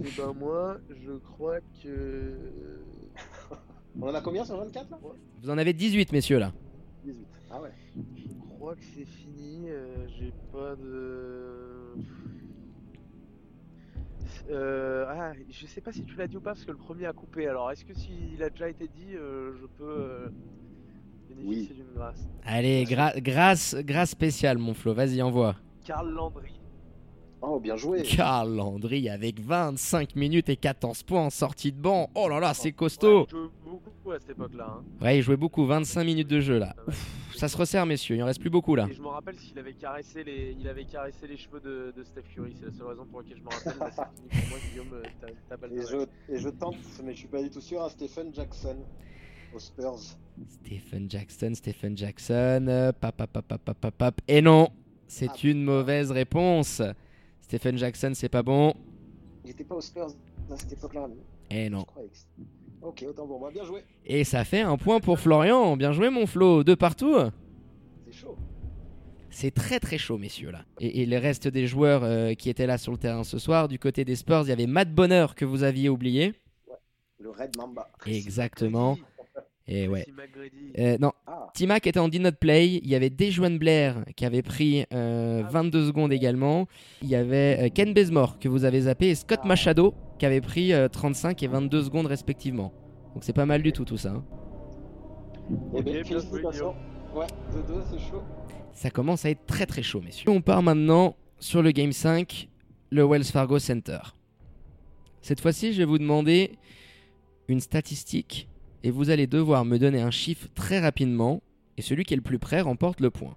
Et 0.00 0.04
eh 0.06 0.10
ben 0.16 0.32
moi, 0.32 0.78
je 1.04 1.12
crois 1.12 1.58
que. 1.82 2.38
On 4.00 4.08
en 4.08 4.14
a 4.14 4.22
combien 4.22 4.44
sur 4.44 4.56
24 4.56 4.90
là? 4.90 4.98
Vous 5.42 5.50
en 5.50 5.58
avez 5.58 5.74
18, 5.74 6.12
messieurs 6.12 6.38
là. 6.38 6.52
18. 7.04 7.26
Ah 7.50 7.60
ouais. 7.60 7.72
Je 8.16 8.54
crois 8.56 8.74
que 8.74 8.84
c'est 8.94 9.04
fini. 9.04 9.68
Euh, 9.68 10.06
J'ai 10.18 10.32
pas 10.50 10.76
de. 10.76 11.94
Euh, 14.50 15.06
ah, 15.08 15.32
je 15.50 15.66
sais 15.66 15.80
pas 15.80 15.92
si 15.92 16.04
tu 16.04 16.16
l'as 16.16 16.26
dit 16.26 16.36
ou 16.36 16.40
pas 16.40 16.50
parce 16.50 16.64
que 16.64 16.72
le 16.72 16.76
premier 16.76 17.06
a 17.06 17.12
coupé. 17.12 17.46
Alors, 17.46 17.70
est-ce 17.70 17.84
que 17.84 17.94
s'il 17.94 18.42
a 18.42 18.50
déjà 18.50 18.68
été 18.68 18.88
dit, 18.88 19.14
euh, 19.14 19.52
je 19.60 19.66
peux. 19.66 19.84
Euh, 19.84 20.28
bénéficier 21.28 21.74
d'une 21.74 21.94
grâce? 21.94 22.28
Allez, 22.44 22.84
grâce, 22.84 23.74
grâce 23.80 24.10
spéciale, 24.10 24.58
mon 24.58 24.74
Flo. 24.74 24.94
Vas-y, 24.94 25.22
envoie. 25.22 25.56
Karl 25.84 26.10
Landry. 26.10 26.61
Oh, 27.44 27.58
bien 27.58 27.76
joué. 27.76 28.02
Karl 28.02 28.54
Landry 28.54 29.08
avec 29.08 29.40
25 29.40 30.14
minutes 30.14 30.48
et 30.48 30.56
14 30.56 31.02
points 31.02 31.22
en 31.26 31.30
sortie 31.30 31.72
de 31.72 31.80
banc. 31.80 32.08
Oh 32.14 32.28
là 32.28 32.38
là, 32.38 32.54
c'est 32.54 32.70
costaud. 32.72 33.22
Ouais, 33.22 33.26
il 33.26 33.30
jouait 33.30 33.50
beaucoup 33.64 34.10
à 34.12 34.18
cette 34.20 34.30
époque-là. 34.30 34.66
hein. 34.78 34.84
Ouais, 35.04 35.18
il 35.18 35.22
jouait 35.22 35.36
beaucoup, 35.36 35.66
25 35.66 36.04
minutes 36.04 36.28
de 36.28 36.40
jeu 36.40 36.58
là. 36.58 36.74
Ah. 36.78 36.82
Ouf, 36.88 37.34
ça 37.36 37.48
se 37.48 37.56
resserre, 37.56 37.84
messieurs, 37.84 38.14
il 38.16 38.22
en 38.22 38.26
reste 38.26 38.40
plus 38.40 38.50
beaucoup 38.50 38.76
là. 38.76 38.86
Et 38.88 38.94
je 38.94 39.02
me 39.02 39.08
rappelle 39.08 39.34
s'il 39.36 39.58
avait 39.58 39.72
caressé 39.74 40.22
les, 40.22 40.56
il 40.60 40.68
avait 40.68 40.84
caressé 40.84 41.26
les 41.26 41.36
cheveux 41.36 41.58
de, 41.60 41.92
de 41.96 42.04
Steph 42.04 42.22
Curry. 42.32 42.54
C'est 42.60 42.66
la 42.66 42.72
seule 42.72 42.86
raison 42.86 43.04
pour 43.06 43.20
laquelle 43.22 43.38
je 43.38 43.42
me 43.42 43.48
rappelle. 43.48 43.72
Pour 43.74 44.48
moi, 44.48 44.58
Guillaume. 44.70 44.86
euh, 44.94 45.56
pas 45.56 45.66
le 45.66 45.78
Et 45.78 45.86
je, 45.90 46.32
et 46.34 46.38
je 46.38 46.48
tente, 46.48 46.76
mais 47.02 47.12
je 47.12 47.18
suis 47.18 47.28
pas 47.28 47.42
du 47.42 47.50
tout 47.50 47.60
sûr, 47.60 47.82
à 47.82 47.90
Stephen 47.90 48.32
Jackson 48.32 48.76
aux 49.52 49.58
Spurs. 49.58 49.98
Stephen 50.48 51.10
Jackson, 51.10 51.52
Stephen 51.54 51.96
Jackson. 51.98 52.66
euh, 52.68 52.92
pap, 52.92 53.16
pap, 53.16 53.30
pap, 53.32 53.46
pap, 53.48 53.78
pap, 53.80 53.94
pap. 53.96 54.20
Et 54.28 54.40
non, 54.40 54.68
c'est 55.08 55.28
Ah, 55.30 55.36
une 55.42 55.64
mauvaise 55.64 56.12
réponse. 56.12 56.80
Stephen 57.42 57.76
Jackson, 57.76 58.12
c'est 58.14 58.28
pas 58.28 58.42
bon. 58.42 58.72
Il 59.44 59.50
était 59.50 59.64
pas 59.64 59.74
aux 59.74 59.80
Spurs 59.80 60.08
à 60.50 60.56
cette 60.56 60.72
époque-là. 60.72 61.06
Et 61.50 61.66
Je 61.66 61.70
non. 61.70 61.84
que 61.84 62.00
Ok, 62.86 63.04
autant 63.08 63.26
moi, 63.26 63.50
bien 63.52 63.64
joué. 63.64 63.84
Et 64.04 64.24
ça 64.24 64.44
fait 64.44 64.60
un 64.62 64.76
point 64.76 64.98
pour 65.00 65.20
Florian. 65.20 65.76
Bien 65.76 65.92
joué, 65.92 66.10
mon 66.10 66.26
Flo. 66.26 66.64
Deux 66.64 66.74
partout. 66.76 67.14
C'est 68.06 68.12
chaud. 68.12 68.36
C'est 69.30 69.52
très 69.52 69.78
très 69.80 69.98
chaud, 69.98 70.18
messieurs, 70.18 70.50
là. 70.50 70.64
Et, 70.80 71.02
et 71.02 71.06
le 71.06 71.16
reste 71.18 71.46
des 71.48 71.66
joueurs 71.66 72.02
euh, 72.04 72.34
qui 72.34 72.50
étaient 72.50 72.66
là 72.66 72.78
sur 72.78 72.92
le 72.92 72.98
terrain 72.98 73.24
ce 73.24 73.38
soir, 73.38 73.68
du 73.68 73.78
côté 73.78 74.04
des 74.04 74.16
Spurs, 74.16 74.42
il 74.42 74.48
y 74.48 74.52
avait 74.52 74.66
Matt 74.66 74.92
Bonner 74.92 75.26
que 75.36 75.44
vous 75.44 75.62
aviez 75.62 75.88
oublié. 75.88 76.34
Le 77.18 77.30
Red 77.30 77.56
Mamba. 77.56 77.88
Exactement. 78.04 78.98
Et 79.68 79.86
ouais. 79.88 80.04
Euh, 80.78 80.96
non, 81.00 81.12
Ah, 81.26 81.48
T-Mac 81.54 81.86
était 81.86 82.00
en 82.00 82.08
did 82.08 82.20
not 82.20 82.32
play. 82.40 82.80
Il 82.82 82.88
y 82.88 82.94
avait 82.96 83.10
Dejuan 83.10 83.58
Blair 83.58 84.04
qui 84.16 84.24
avait 84.24 84.42
pris 84.42 84.84
euh, 84.92 85.42
22 85.50 85.86
secondes 85.86 86.12
également. 86.12 86.66
Il 87.02 87.08
y 87.08 87.14
avait 87.14 87.58
euh, 87.60 87.68
Ken 87.72 87.94
Bazemore 87.94 88.38
que 88.40 88.48
vous 88.48 88.64
avez 88.64 88.82
zappé 88.82 89.08
et 89.10 89.14
Scott 89.14 89.40
Ah. 89.44 89.46
Machado 89.48 89.94
qui 90.18 90.26
avait 90.26 90.40
pris 90.40 90.72
euh, 90.72 90.88
35 90.88 91.42
et 91.42 91.46
22 91.46 91.84
secondes 91.84 92.06
respectivement. 92.06 92.72
Donc 93.14 93.22
c'est 93.24 93.32
pas 93.32 93.46
mal 93.46 93.62
du 93.62 93.72
tout 93.72 93.84
tout 93.84 93.96
ça. 93.96 94.10
hein. 94.10 94.24
Ok, 95.72 95.84
bien 95.84 96.02
joué, 96.02 96.04
félicitations. 96.04 96.74
Ouais, 97.14 97.26
2-2, 97.52 97.82
c'est 97.90 97.98
chaud. 98.10 98.22
Ça 98.72 98.90
commence 98.90 99.24
à 99.26 99.30
être 99.30 99.44
très 99.46 99.66
très 99.66 99.82
chaud, 99.82 100.00
messieurs. 100.00 100.30
On 100.30 100.40
part 100.40 100.62
maintenant 100.62 101.14
sur 101.38 101.62
le 101.62 101.70
Game 101.72 101.92
5, 101.92 102.48
le 102.90 103.04
Wells 103.04 103.24
Fargo 103.24 103.58
Center. 103.58 103.98
Cette 105.20 105.40
fois-ci, 105.40 105.72
je 105.72 105.78
vais 105.78 105.84
vous 105.84 105.98
demander 105.98 106.52
une 107.48 107.60
statistique 107.60 108.48
et 108.82 108.90
vous 108.90 109.10
allez 109.10 109.26
devoir 109.26 109.64
me 109.64 109.78
donner 109.78 110.00
un 110.00 110.10
chiffre 110.10 110.48
très 110.54 110.80
rapidement 110.80 111.42
et 111.76 111.82
celui 111.82 112.04
qui 112.04 112.14
est 112.14 112.16
le 112.16 112.22
plus 112.22 112.38
près 112.38 112.60
remporte 112.60 113.00
le 113.00 113.10
point. 113.10 113.36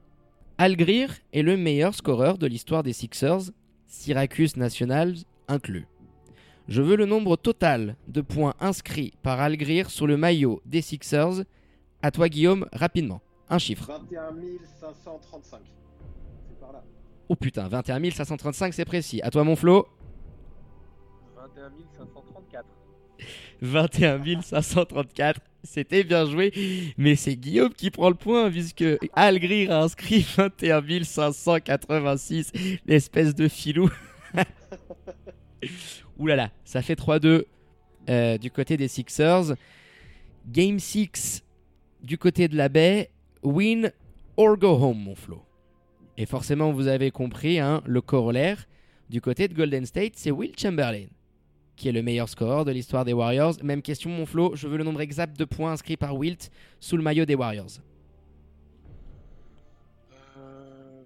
Al 0.58 0.76
Greer 0.76 1.08
est 1.34 1.42
le 1.42 1.58
meilleur 1.58 1.94
scoreur 1.94 2.38
de 2.38 2.48
l'histoire 2.48 2.84
des 2.84 2.94
Sixers, 2.94 3.52
Syracuse 3.88 4.58
Nationals 4.58 5.16
inclus. 5.48 5.88
Je 6.68 6.82
veux 6.82 6.96
le 6.96 7.06
nombre 7.06 7.36
total 7.36 7.96
de 8.08 8.22
points 8.22 8.56
inscrits 8.60 9.14
par 9.22 9.40
Al 9.40 9.56
Greer 9.58 9.90
sur 9.90 10.08
le 10.08 10.18
maillot 10.18 10.62
des 10.66 10.82
Sixers. 10.82 11.44
À 12.02 12.12
toi 12.12 12.30
Guillaume, 12.30 12.68
rapidement. 12.74 13.22
Un 13.50 13.60
chiffre. 13.60 13.88
21 13.88 14.32
535. 14.80 15.60
C'est 16.48 16.60
par 16.60 16.72
là. 16.72 16.84
Oh 17.30 17.36
putain, 17.36 17.68
21 17.68 18.10
535, 18.12 18.74
c'est 18.74 18.86
précis. 18.86 19.22
À 19.22 19.30
toi, 19.30 19.44
mon 19.44 19.56
Flo 19.56 19.88
21 21.36 21.72
534. 21.98 22.66
21 23.62 24.42
534, 24.42 25.40
c'était 25.64 26.04
bien 26.04 26.26
joué. 26.26 26.52
Mais 26.98 27.16
c'est 27.16 27.36
Guillaume 27.36 27.74
qui 27.74 27.92
prend 27.92 28.10
le 28.10 28.16
point, 28.16 28.50
puisque 28.52 28.86
Al 29.14 29.40
Greer 29.40 29.70
a 29.72 29.84
inscrit 29.84 30.26
21 30.38 31.04
586, 31.04 32.52
l'espèce 32.86 33.36
de 33.36 33.48
filou. 33.48 33.90
Ouh 36.18 36.28
là 36.28 36.36
là, 36.36 36.52
ça 36.64 36.82
fait 36.82 36.98
3-2 37.00 37.46
euh, 38.10 38.38
du 38.38 38.52
côté 38.52 38.78
des 38.78 38.88
Sixers. 38.88 39.56
Game 40.48 40.80
6 40.80 41.44
du 42.04 42.18
côté 42.18 42.48
de 42.48 42.56
la 42.56 42.70
baie. 42.70 43.10
Win 43.44 43.92
or 44.38 44.58
go 44.58 44.70
home, 44.70 45.00
mon 45.00 45.16
Flo. 45.16 45.44
Et 46.18 46.26
forcément, 46.26 46.72
vous 46.72 46.88
avez 46.88 47.12
compris, 47.12 47.60
hein, 47.60 47.82
le 47.86 48.02
corollaire 48.02 48.66
du 49.10 49.22
côté 49.22 49.48
de 49.48 49.54
Golden 49.54 49.86
State, 49.86 50.14
c'est 50.16 50.32
Will 50.32 50.54
Chamberlain, 50.58 51.06
qui 51.76 51.90
est 51.90 51.92
le 51.92 52.02
meilleur 52.02 52.30
scoreur 52.30 52.66
de 52.66 52.72
l'histoire 52.72 53.06
des 53.06 53.14
Warriors. 53.14 53.56
Même 53.64 53.82
question, 53.82 54.10
mon 54.10 54.26
Flo, 54.26 54.56
je 54.56 54.68
veux 54.68 54.78
le 54.78 54.84
nombre 54.84 55.02
exact 55.02 55.38
de 55.38 55.46
points 55.46 55.72
inscrits 55.74 55.98
par 55.98 56.16
Wilt 56.16 56.50
sous 56.80 56.98
le 56.98 57.04
maillot 57.04 57.26
des 57.26 57.36
Warriors. 57.36 57.68
Euh, 60.38 61.04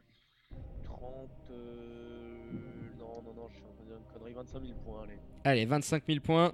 30. 0.84 1.30
euh, 1.52 2.52
Non, 3.00 3.22
non, 3.26 3.34
non, 3.36 3.48
je 3.50 3.56
suis 3.56 3.64
en 3.64 3.74
train 3.74 3.84
de 3.84 3.90
dire 3.90 3.98
une 3.98 4.14
connerie. 4.14 4.34
25 4.34 4.62
000 4.62 4.74
points, 4.86 5.04
allez. 5.04 5.18
Allez, 5.44 5.66
25 5.66 6.04
000 6.08 6.20
points. 6.22 6.52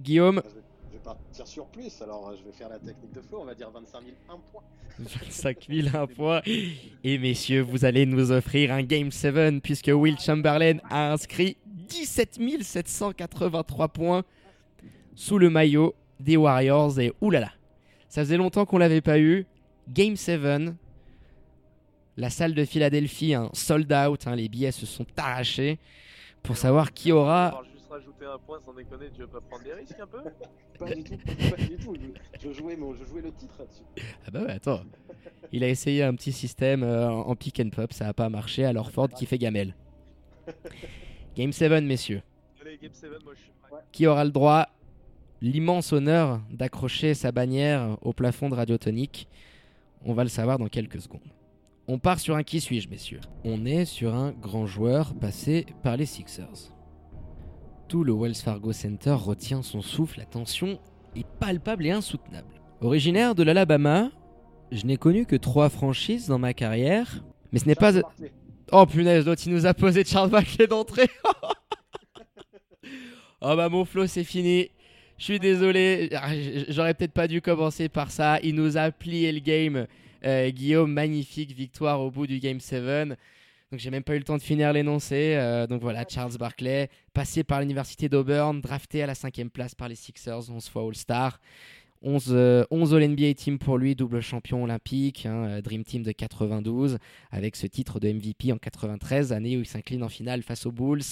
Guillaume, 0.00 0.40
Je 0.44 0.48
vais, 0.54 0.60
je 0.88 0.92
vais 0.96 1.02
partir 1.04 1.46
sur 1.46 1.66
plus, 1.66 2.00
alors 2.02 2.28
euh, 2.30 2.36
je 2.38 2.44
vais 2.44 2.52
faire 2.52 2.70
la 2.70 2.78
technique 2.78 3.12
de 3.12 3.20
flow, 3.20 3.40
on 3.42 3.44
va 3.44 3.54
dire 3.54 3.70
25 3.70 4.00
000, 4.02 4.12
1 4.30 4.32
point. 4.50 4.62
25 4.98 5.66
000 5.70 5.88
un 5.96 6.06
point. 6.06 6.40
Et 7.04 7.18
messieurs, 7.18 7.60
vous 7.62 7.84
allez 7.84 8.06
nous 8.06 8.32
offrir 8.32 8.72
un 8.72 8.82
Game 8.82 9.10
7 9.10 9.62
puisque 9.62 9.90
Will 9.94 10.18
Chamberlain 10.18 10.78
a 10.88 11.12
inscrit 11.12 11.56
17 11.90 12.38
783 12.62 13.88
points 13.88 14.22
sous 15.14 15.38
le 15.38 15.50
maillot 15.50 15.94
des 16.20 16.36
Warriors. 16.36 16.98
Et 17.00 17.12
oulala, 17.20 17.52
ça 18.08 18.22
faisait 18.22 18.36
longtemps 18.36 18.64
qu'on 18.64 18.78
l'avait 18.78 19.00
pas 19.00 19.18
eu. 19.18 19.46
Game 19.88 20.16
7. 20.16 20.40
La 22.16 22.30
salle 22.30 22.54
de 22.54 22.64
Philadelphie, 22.64 23.34
un 23.34 23.50
sold 23.52 23.92
out. 23.92 24.26
hein, 24.26 24.36
les 24.36 24.48
billets 24.48 24.72
se 24.72 24.86
sont 24.86 25.06
arrachés 25.16 25.78
pour 26.42 26.56
savoir 26.56 26.92
qui 26.92 27.12
aura. 27.12 27.62
rajouter 27.88 28.24
un 28.26 28.38
point 28.38 28.60
sans 28.64 28.72
déconner. 28.72 29.06
Tu 29.14 29.20
veux 29.22 29.26
pas 29.26 29.40
prendre 29.40 29.64
des 29.64 29.72
risques 29.74 29.98
un 30.00 30.06
peu? 30.06 30.22
Pas 30.78 30.94
du 30.94 31.04
tout, 31.04 31.14
pas 31.50 31.56
du 31.58 31.76
tout. 31.76 31.94
Je, 31.94 32.48
je 32.48 32.52
jouais, 32.54 32.74
mon, 32.74 32.94
je 32.94 33.04
jouais 33.04 33.20
le 33.20 33.30
titre 33.32 33.54
là-dessus. 33.58 33.82
Ah 34.26 34.30
bah 34.30 34.40
ouais, 34.44 34.52
attends. 34.52 34.80
Il 35.52 35.62
a 35.62 35.68
essayé 35.68 36.02
un 36.02 36.14
petit 36.14 36.32
système 36.32 36.82
euh, 36.82 37.10
en 37.10 37.36
pick 37.36 37.60
and 37.60 37.68
pop, 37.68 37.92
ça 37.92 38.08
a 38.08 38.14
pas 38.14 38.30
marché. 38.30 38.64
Alors 38.64 38.90
Ford 38.90 39.10
qui 39.10 39.26
fait 39.26 39.36
gamelle. 39.36 39.74
Game 41.40 41.52
7, 41.52 41.84
messieurs. 41.84 42.20
Allez, 42.60 42.76
Game 42.76 42.92
7, 42.92 43.08
moi 43.24 43.32
je 43.34 43.40
suis 43.40 43.52
prêt. 43.62 43.80
Qui 43.92 44.06
aura 44.06 44.26
le 44.26 44.30
droit, 44.30 44.68
l'immense 45.40 45.90
honneur 45.90 46.42
d'accrocher 46.50 47.14
sa 47.14 47.32
bannière 47.32 47.96
au 48.02 48.12
plafond 48.12 48.50
de 48.50 48.54
Radiotonique 48.54 49.26
On 50.04 50.12
va 50.12 50.22
le 50.22 50.28
savoir 50.28 50.58
dans 50.58 50.66
quelques 50.66 51.00
secondes. 51.00 51.32
On 51.88 51.98
part 51.98 52.20
sur 52.20 52.36
un 52.36 52.42
qui 52.42 52.60
suis-je, 52.60 52.90
messieurs? 52.90 53.22
On 53.42 53.64
est 53.64 53.86
sur 53.86 54.14
un 54.14 54.32
grand 54.32 54.66
joueur 54.66 55.14
passé 55.14 55.64
par 55.82 55.96
les 55.96 56.04
Sixers. 56.04 56.74
Tout 57.88 58.04
le 58.04 58.12
Wells 58.12 58.34
Fargo 58.34 58.74
Center 58.74 59.16
retient 59.18 59.62
son 59.62 59.80
souffle, 59.80 60.18
la 60.18 60.26
tension 60.26 60.78
est 61.16 61.26
palpable 61.38 61.86
et 61.86 61.90
insoutenable. 61.90 62.60
Originaire 62.82 63.34
de 63.34 63.44
l'Alabama, 63.44 64.10
je 64.72 64.84
n'ai 64.84 64.98
connu 64.98 65.24
que 65.24 65.36
trois 65.36 65.70
franchises 65.70 66.26
dans 66.26 66.38
ma 66.38 66.52
carrière, 66.52 67.24
mais 67.50 67.60
ce 67.60 67.66
n'est 67.66 67.74
pas... 67.74 67.92
Oh 68.72 68.86
punaise, 68.86 69.26
il 69.46 69.52
nous 69.52 69.66
a 69.66 69.74
posé 69.74 70.04
Charles 70.04 70.30
Barkley 70.30 70.66
d'entrée. 70.66 71.08
oh 73.40 73.56
bah 73.56 73.68
mon 73.68 73.84
flow 73.84 74.06
c'est 74.06 74.24
fini. 74.24 74.70
Je 75.18 75.24
suis 75.24 75.38
désolé, 75.38 76.08
Ah, 76.14 76.30
j'aurais 76.68 76.94
peut-être 76.94 77.12
pas 77.12 77.28
dû 77.28 77.42
commencer 77.42 77.88
par 77.88 78.10
ça. 78.10 78.38
Il 78.42 78.54
nous 78.54 78.76
a 78.76 78.90
plié 78.90 79.32
le 79.32 79.40
game. 79.40 79.86
Euh, 80.24 80.50
Guillaume, 80.50 80.92
magnifique 80.92 81.52
victoire 81.52 82.00
au 82.00 82.10
bout 82.10 82.26
du 82.26 82.38
game 82.38 82.60
7. 82.60 83.08
Donc 83.70 83.78
j'ai 83.78 83.90
même 83.90 84.02
pas 84.02 84.14
eu 84.14 84.18
le 84.18 84.24
temps 84.24 84.36
de 84.36 84.42
finir 84.42 84.72
l'énoncé. 84.72 85.34
Euh, 85.36 85.66
donc 85.66 85.80
voilà, 85.82 86.04
Charles 86.08 86.36
Barkley, 86.38 86.88
passé 87.12 87.44
par 87.44 87.60
l'université 87.60 88.08
d'Auburn, 88.08 88.60
drafté 88.60 89.02
à 89.02 89.06
la 89.06 89.14
cinquième 89.14 89.50
place 89.50 89.74
par 89.74 89.88
les 89.88 89.94
Sixers, 89.94 90.50
11 90.50 90.68
fois 90.68 90.82
All-Star. 90.82 91.40
11, 92.02 92.28
euh, 92.30 92.64
11 92.70 92.94
All-NBA 92.94 93.34
Team 93.34 93.58
pour 93.58 93.78
lui, 93.78 93.94
double 93.94 94.20
champion 94.20 94.64
olympique, 94.64 95.26
hein, 95.26 95.44
euh, 95.46 95.62
Dream 95.62 95.84
Team 95.84 96.02
de 96.02 96.12
92 96.12 96.98
avec 97.30 97.56
ce 97.56 97.66
titre 97.66 98.00
de 98.00 98.12
MVP 98.12 98.52
en 98.52 98.58
93, 98.58 99.32
année 99.32 99.56
où 99.56 99.60
il 99.60 99.66
s'incline 99.66 100.02
en 100.02 100.08
finale 100.08 100.42
face 100.42 100.66
aux 100.66 100.72
Bulls. 100.72 101.02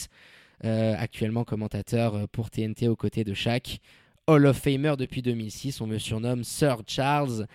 Euh, 0.65 0.97
actuellement 0.99 1.45
commentateur 1.45 2.17
euh, 2.17 2.27
pour 2.31 2.51
TNT 2.51 2.89
aux 2.89 2.97
côtés 2.97 3.23
de 3.23 3.33
Shaq. 3.33 3.81
Hall 4.27 4.45
of 4.45 4.59
Famer 4.59 4.95
depuis 4.99 5.23
2006, 5.23 5.81
on 5.81 5.87
me 5.87 5.99
surnomme 5.99 6.43
Sir 6.43 6.83
Charles. 6.87 7.47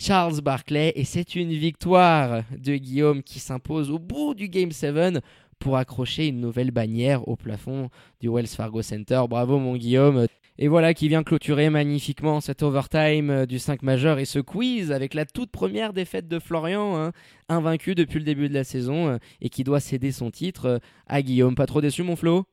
Charles 0.00 0.40
Barkley, 0.40 0.92
et 0.96 1.04
c'est 1.04 1.36
une 1.36 1.52
victoire 1.52 2.42
de 2.56 2.74
Guillaume 2.74 3.22
qui 3.22 3.38
s'impose 3.38 3.90
au 3.90 3.98
bout 3.98 4.34
du 4.34 4.48
Game 4.48 4.72
7 4.72 5.22
pour 5.58 5.76
accrocher 5.76 6.26
une 6.26 6.40
nouvelle 6.40 6.70
bannière 6.70 7.28
au 7.28 7.36
plafond 7.36 7.90
du 8.18 8.28
Wells 8.28 8.46
Fargo 8.48 8.80
Center. 8.80 9.22
Bravo 9.28 9.58
mon 9.58 9.76
Guillaume. 9.76 10.26
Et 10.62 10.68
voilà 10.68 10.92
qui 10.92 11.08
vient 11.08 11.22
clôturer 11.22 11.70
magnifiquement 11.70 12.42
cet 12.42 12.62
overtime 12.62 13.30
euh, 13.30 13.46
du 13.46 13.58
5 13.58 13.80
majeur 13.80 14.18
et 14.18 14.26
ce 14.26 14.38
quiz 14.38 14.92
avec 14.92 15.14
la 15.14 15.24
toute 15.24 15.50
première 15.50 15.94
défaite 15.94 16.28
de 16.28 16.38
Florian, 16.38 16.98
hein, 16.98 17.12
invaincu 17.48 17.94
depuis 17.94 18.18
le 18.18 18.26
début 18.26 18.50
de 18.50 18.52
la 18.52 18.62
saison 18.62 19.08
euh, 19.08 19.16
et 19.40 19.48
qui 19.48 19.64
doit 19.64 19.80
céder 19.80 20.12
son 20.12 20.30
titre 20.30 20.66
euh, 20.66 20.78
à 21.06 21.22
Guillaume. 21.22 21.54
Pas 21.54 21.64
trop 21.64 21.80
déçu 21.80 22.02
mon 22.02 22.14
Flo? 22.14 22.44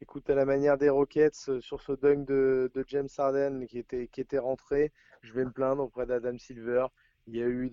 Écoute, 0.00 0.30
à 0.30 0.34
la 0.34 0.46
manière 0.46 0.78
des 0.78 0.88
Rockets 0.88 1.60
sur 1.60 1.82
ce 1.82 1.92
dunk 1.92 2.24
de, 2.26 2.70
James 2.88 3.08
Harden 3.18 3.66
qui 3.68 3.80
était, 3.80 4.08
qui 4.10 4.22
était 4.22 4.38
rentré, 4.38 4.90
je 5.20 5.34
vais 5.34 5.44
me 5.44 5.50
plaindre 5.50 5.82
auprès 5.82 6.06
d'Adam 6.06 6.38
Silver. 6.38 6.86
Il 7.26 7.36
y 7.36 7.42
a 7.42 7.46
eu 7.46 7.68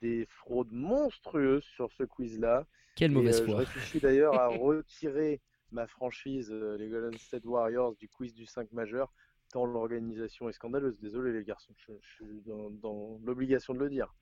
des, 0.00 0.26
fraudes 0.26 0.72
monstrueuses 0.72 1.64
sur 1.64 1.92
ce 1.92 2.04
quiz-là. 2.04 2.64
Quelle 2.96 3.10
mauvaise 3.10 3.42
euh, 3.42 3.44
foi. 3.44 3.54
Je 3.56 3.58
réfléchis 3.58 4.00
d'ailleurs 4.00 4.40
à 4.40 4.48
retirer 4.48 5.42
ma 5.72 5.86
franchise, 5.86 6.50
euh, 6.50 6.76
les 6.76 6.88
Golden 6.88 7.18
State 7.18 7.44
Warriors, 7.44 7.94
du 7.96 8.08
quiz 8.08 8.34
du 8.34 8.46
5 8.46 8.72
majeur, 8.72 9.12
tant 9.52 9.64
l'organisation 9.64 10.48
est 10.48 10.52
scandaleuse. 10.52 10.98
Désolé 11.00 11.32
les 11.32 11.44
garçons, 11.44 11.72
je, 11.76 11.92
suis 12.14 12.42
dans, 12.82 13.18
l'obligation 13.24 13.74
de 13.74 13.80
le 13.80 13.90
dire. 13.90 14.14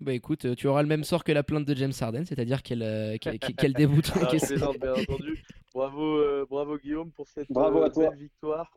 Bah 0.00 0.12
écoute, 0.12 0.54
tu 0.56 0.66
auras 0.66 0.82
le 0.82 0.88
même 0.88 1.04
sort 1.04 1.24
que 1.24 1.32
la 1.32 1.42
plainte 1.42 1.64
de 1.64 1.74
James 1.74 1.92
Harden, 2.00 2.24
c'est-à-dire 2.24 2.62
qu'elle 2.62 2.82
euh, 2.82 3.16
qu 3.18 3.30
déboute. 3.74 4.12
bien 4.14 4.92
entendu. 4.92 5.42
Bravo, 5.74 6.18
euh, 6.18 6.46
bravo 6.48 6.78
Guillaume 6.78 7.10
pour 7.12 7.28
cette 7.28 7.50
bravo 7.50 7.82
à 7.82 7.90
belle 7.90 8.16
victoire. 8.16 8.70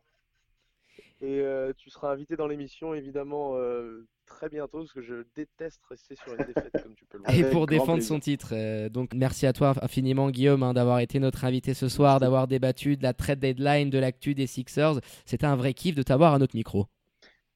Et 1.22 1.42
tu 1.76 1.90
seras 1.90 2.12
invité 2.12 2.36
dans 2.36 2.46
l'émission 2.46 2.94
évidemment 2.94 3.56
très 4.30 4.48
bientôt 4.48 4.78
parce 4.78 4.92
que 4.92 5.02
je 5.02 5.24
déteste 5.34 5.80
rester 5.88 6.14
sur 6.14 6.32
une 6.32 6.44
défaite 6.46 6.72
comme 6.82 6.94
tu 6.94 7.04
peux 7.04 7.18
le 7.18 7.24
voir. 7.24 7.36
Et 7.36 7.50
pour 7.50 7.66
défendre 7.66 8.02
son 8.02 8.20
titre. 8.20 8.50
Euh, 8.52 8.88
donc 8.88 9.12
merci 9.14 9.46
à 9.46 9.52
toi 9.52 9.74
infiniment 9.82 10.30
Guillaume 10.30 10.62
hein, 10.62 10.72
d'avoir 10.72 11.00
été 11.00 11.18
notre 11.18 11.44
invité 11.44 11.74
ce 11.74 11.88
soir, 11.88 12.20
d'avoir 12.20 12.46
débattu 12.46 12.96
de 12.96 13.02
la 13.02 13.12
trade 13.12 13.40
deadline, 13.40 13.90
de 13.90 13.98
l'actu 13.98 14.34
des 14.34 14.46
Sixers. 14.46 15.00
C'était 15.26 15.46
un 15.46 15.56
vrai 15.56 15.74
kiff 15.74 15.94
de 15.94 16.02
t'avoir 16.02 16.32
à 16.32 16.38
notre 16.38 16.56
micro. 16.56 16.86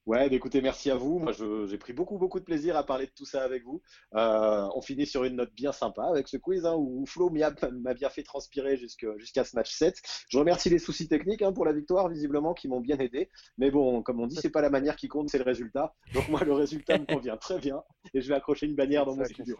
Ouais, 0.07 0.29
bah, 0.29 0.37
écoutez, 0.37 0.61
merci 0.61 0.91
à 0.91 0.97
vous. 0.97 1.19
Moi, 1.19 1.33
j'ai 1.33 1.79
pris 1.79 1.95
beaucoup, 1.95 2.19
beaucoup 2.19 2.39
de 2.39 2.45
plaisir 2.45 2.77
à 2.77 2.85
parler 2.85 3.07
de 3.07 3.13
tout 3.17 3.25
ça 3.25 3.43
avec 3.43 3.65
vous. 3.65 3.81
Euh, 4.15 4.69
on 4.75 4.83
finit 4.83 5.07
sur 5.07 5.25
une 5.25 5.37
note 5.37 5.55
bien 5.55 5.73
sympa 5.73 6.05
avec 6.05 6.29
ce 6.29 6.37
quiz 6.37 6.67
hein, 6.67 6.75
où 6.77 7.07
Flo 7.07 7.31
m'a 7.31 7.95
bien 7.95 8.11
fait 8.11 8.23
transpirer 8.23 8.77
jusqu'à 8.77 9.45
ce 9.45 9.57
match 9.57 9.73
7. 9.73 9.97
Je 10.29 10.39
remercie 10.39 10.69
les 10.69 10.79
soucis 10.79 11.09
techniques 11.09 11.41
hein, 11.41 11.53
pour 11.53 11.65
la 11.65 11.73
victoire, 11.73 12.11
visiblement, 12.11 12.53
qui 12.53 12.69
m'ont 12.69 12.81
bien 12.81 12.99
aidé. 12.99 13.31
Mais 13.57 13.71
bon, 13.71 14.03
comme 14.03 14.21
on 14.21 14.27
dit, 14.27 14.37
c'est 14.37 14.51
pas 14.51 14.61
la 14.61 14.71
manière 14.71 14.97
qui 14.97 15.09
compte, 15.09 15.31
c'est 15.31 15.39
le 15.39 15.45
résultat. 15.45 15.95
Donc 16.13 16.29
moi, 16.29 16.45
le 16.45 16.53
résultat 16.53 16.99
me 16.99 17.07
convient 17.07 17.39
très 17.39 17.59
bien 17.59 17.83
et 18.13 18.21
je 18.21 18.29
vais 18.29 18.35
accrocher 18.35 18.67
une 18.67 18.75
bannière 18.75 19.07
dans 19.07 19.17
mon 19.17 19.25
studio. 19.25 19.57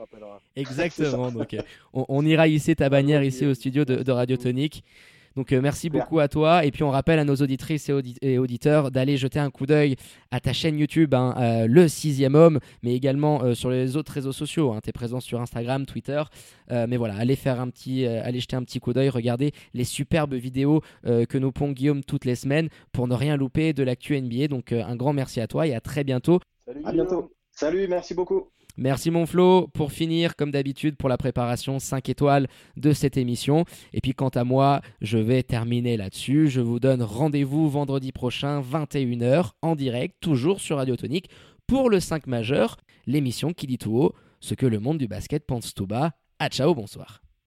Exactement. 0.57 1.31
donc, 1.33 1.57
on, 1.95 2.25
ira 2.27 2.49
hisser 2.49 2.77
ta 2.77 2.91
bannière 2.91 3.23
ici 3.23 3.47
au 3.47 3.55
studio 3.55 3.87
de, 3.87 4.03
de 4.03 4.13
Radio 4.13 4.37
Tonique. 4.37 4.85
Donc 5.37 5.53
euh, 5.53 5.61
merci 5.61 5.91
beaucoup 5.91 6.21
à 6.21 6.29
toi. 6.29 6.65
Et 6.65 6.71
puis 6.71 6.83
on 6.83 6.91
rappelle 6.91 7.19
à 7.19 7.25
nos 7.25 7.37
auditrices 7.37 7.91
et, 8.23 8.39
auditeurs 8.39 8.91
d'aller 8.91 9.17
jeter 9.17 9.39
un 9.39 9.51
coup 9.51 9.67
d'œil 9.67 9.97
à 10.31 10.41
ta 10.41 10.53
chaîne 10.53 10.79
YouTube, 10.79 11.15
hein, 11.15 11.35
euh, 11.39 11.67
Le 11.69 11.89
Sixième 11.89 12.35
Homme, 12.35 12.61
mais 12.83 12.95
également 12.95 13.43
euh, 13.43 13.55
sur 13.55 13.71
les 13.71 13.97
autres 13.97 14.13
réseaux 14.13 14.33
sociaux. 14.33 14.73
Hein. 14.73 14.81
Tu 14.83 14.91
es 14.91 14.93
présent 14.93 15.21
sur 15.21 15.41
Instagram, 15.41 15.87
Twitter. 15.87 16.23
mais 16.71 16.97
voilà, 16.97 17.17
allez, 17.17 17.37
faire 17.37 17.61
un 17.61 17.69
petit, 17.69 18.07
allez 18.07 18.41
jeter 18.41 18.57
un 18.57 18.63
petit 18.63 18.81
coup 18.81 18.93
d'œil, 18.93 19.09
regardez 19.09 19.53
les 19.75 19.85
superbes 19.85 20.35
vidéos 20.35 20.83
que 21.05 21.39
nous 21.39 21.53
pond 21.53 21.73
Guillaume 21.73 22.03
toutes 22.03 22.25
les 22.25 22.35
semaines 22.35 22.69
pour 22.93 23.07
ne 23.09 23.15
rien 23.15 23.37
louper 23.37 23.73
de 23.73 23.83
l'actu 23.83 24.21
NBA. 24.21 24.49
Donc 24.49 24.73
un 24.73 24.97
grand 24.97 25.13
merci 25.13 25.41
à 25.41 25.47
toi 25.47 25.67
et 25.67 25.75
à 25.75 25.81
très 25.81 26.05
bientôt. 26.05 26.41
Salut, 26.67 26.81
à 26.85 26.93
bientôt. 26.93 27.33
Salut, 27.51 27.87
merci 27.89 28.15
beaucoup. 28.15 28.49
Merci 28.77 29.11
mon 29.11 29.27
Flo. 29.27 29.69
Pour 29.69 29.93
finir, 29.93 30.37
comme 30.37 30.51
d'habitude, 30.51 30.97
pour 30.97 31.09
la 31.09 31.17
préparation 31.17 31.79
5 31.79 32.09
étoiles 32.09 32.49
de 32.77 32.93
cette 32.93 33.17
émission. 33.17 33.65
Et 33.93 34.01
puis 34.01 34.15
quant 34.15 34.29
à 34.29 34.45
moi, 34.45 34.81
je 35.01 35.19
vais 35.19 35.43
terminer 35.43 35.97
là-dessus. 35.97 36.49
Je 36.49 36.61
vous 36.61 36.81
donne 36.81 37.03
rendez-vous 37.03 37.69
vendredi 37.69 38.13
prochain, 38.13 38.61
21h, 38.61 39.53
en 39.63 39.77
direct, 39.77 40.17
toujours 40.21 40.61
sur 40.61 40.79
Radio 40.79 40.97
Tonique, 40.97 41.31
pour 41.67 41.89
le 41.89 42.01
5 42.01 42.27
majeur, 42.27 42.77
l'émission 43.07 43.53
qui 43.53 43.67
dit 43.67 43.79
tout 43.79 43.97
haut 43.97 44.15
ce 44.41 44.55
que 44.55 44.67
le 44.67 44.79
monde 44.79 44.99
du 44.99 45.09
basket 45.09 45.47
pense 45.47 45.73
tout 45.73 45.87
bas. 45.87 46.13
À 46.39 46.49
ciao, 46.49 46.75
bonsoir. 46.75 47.24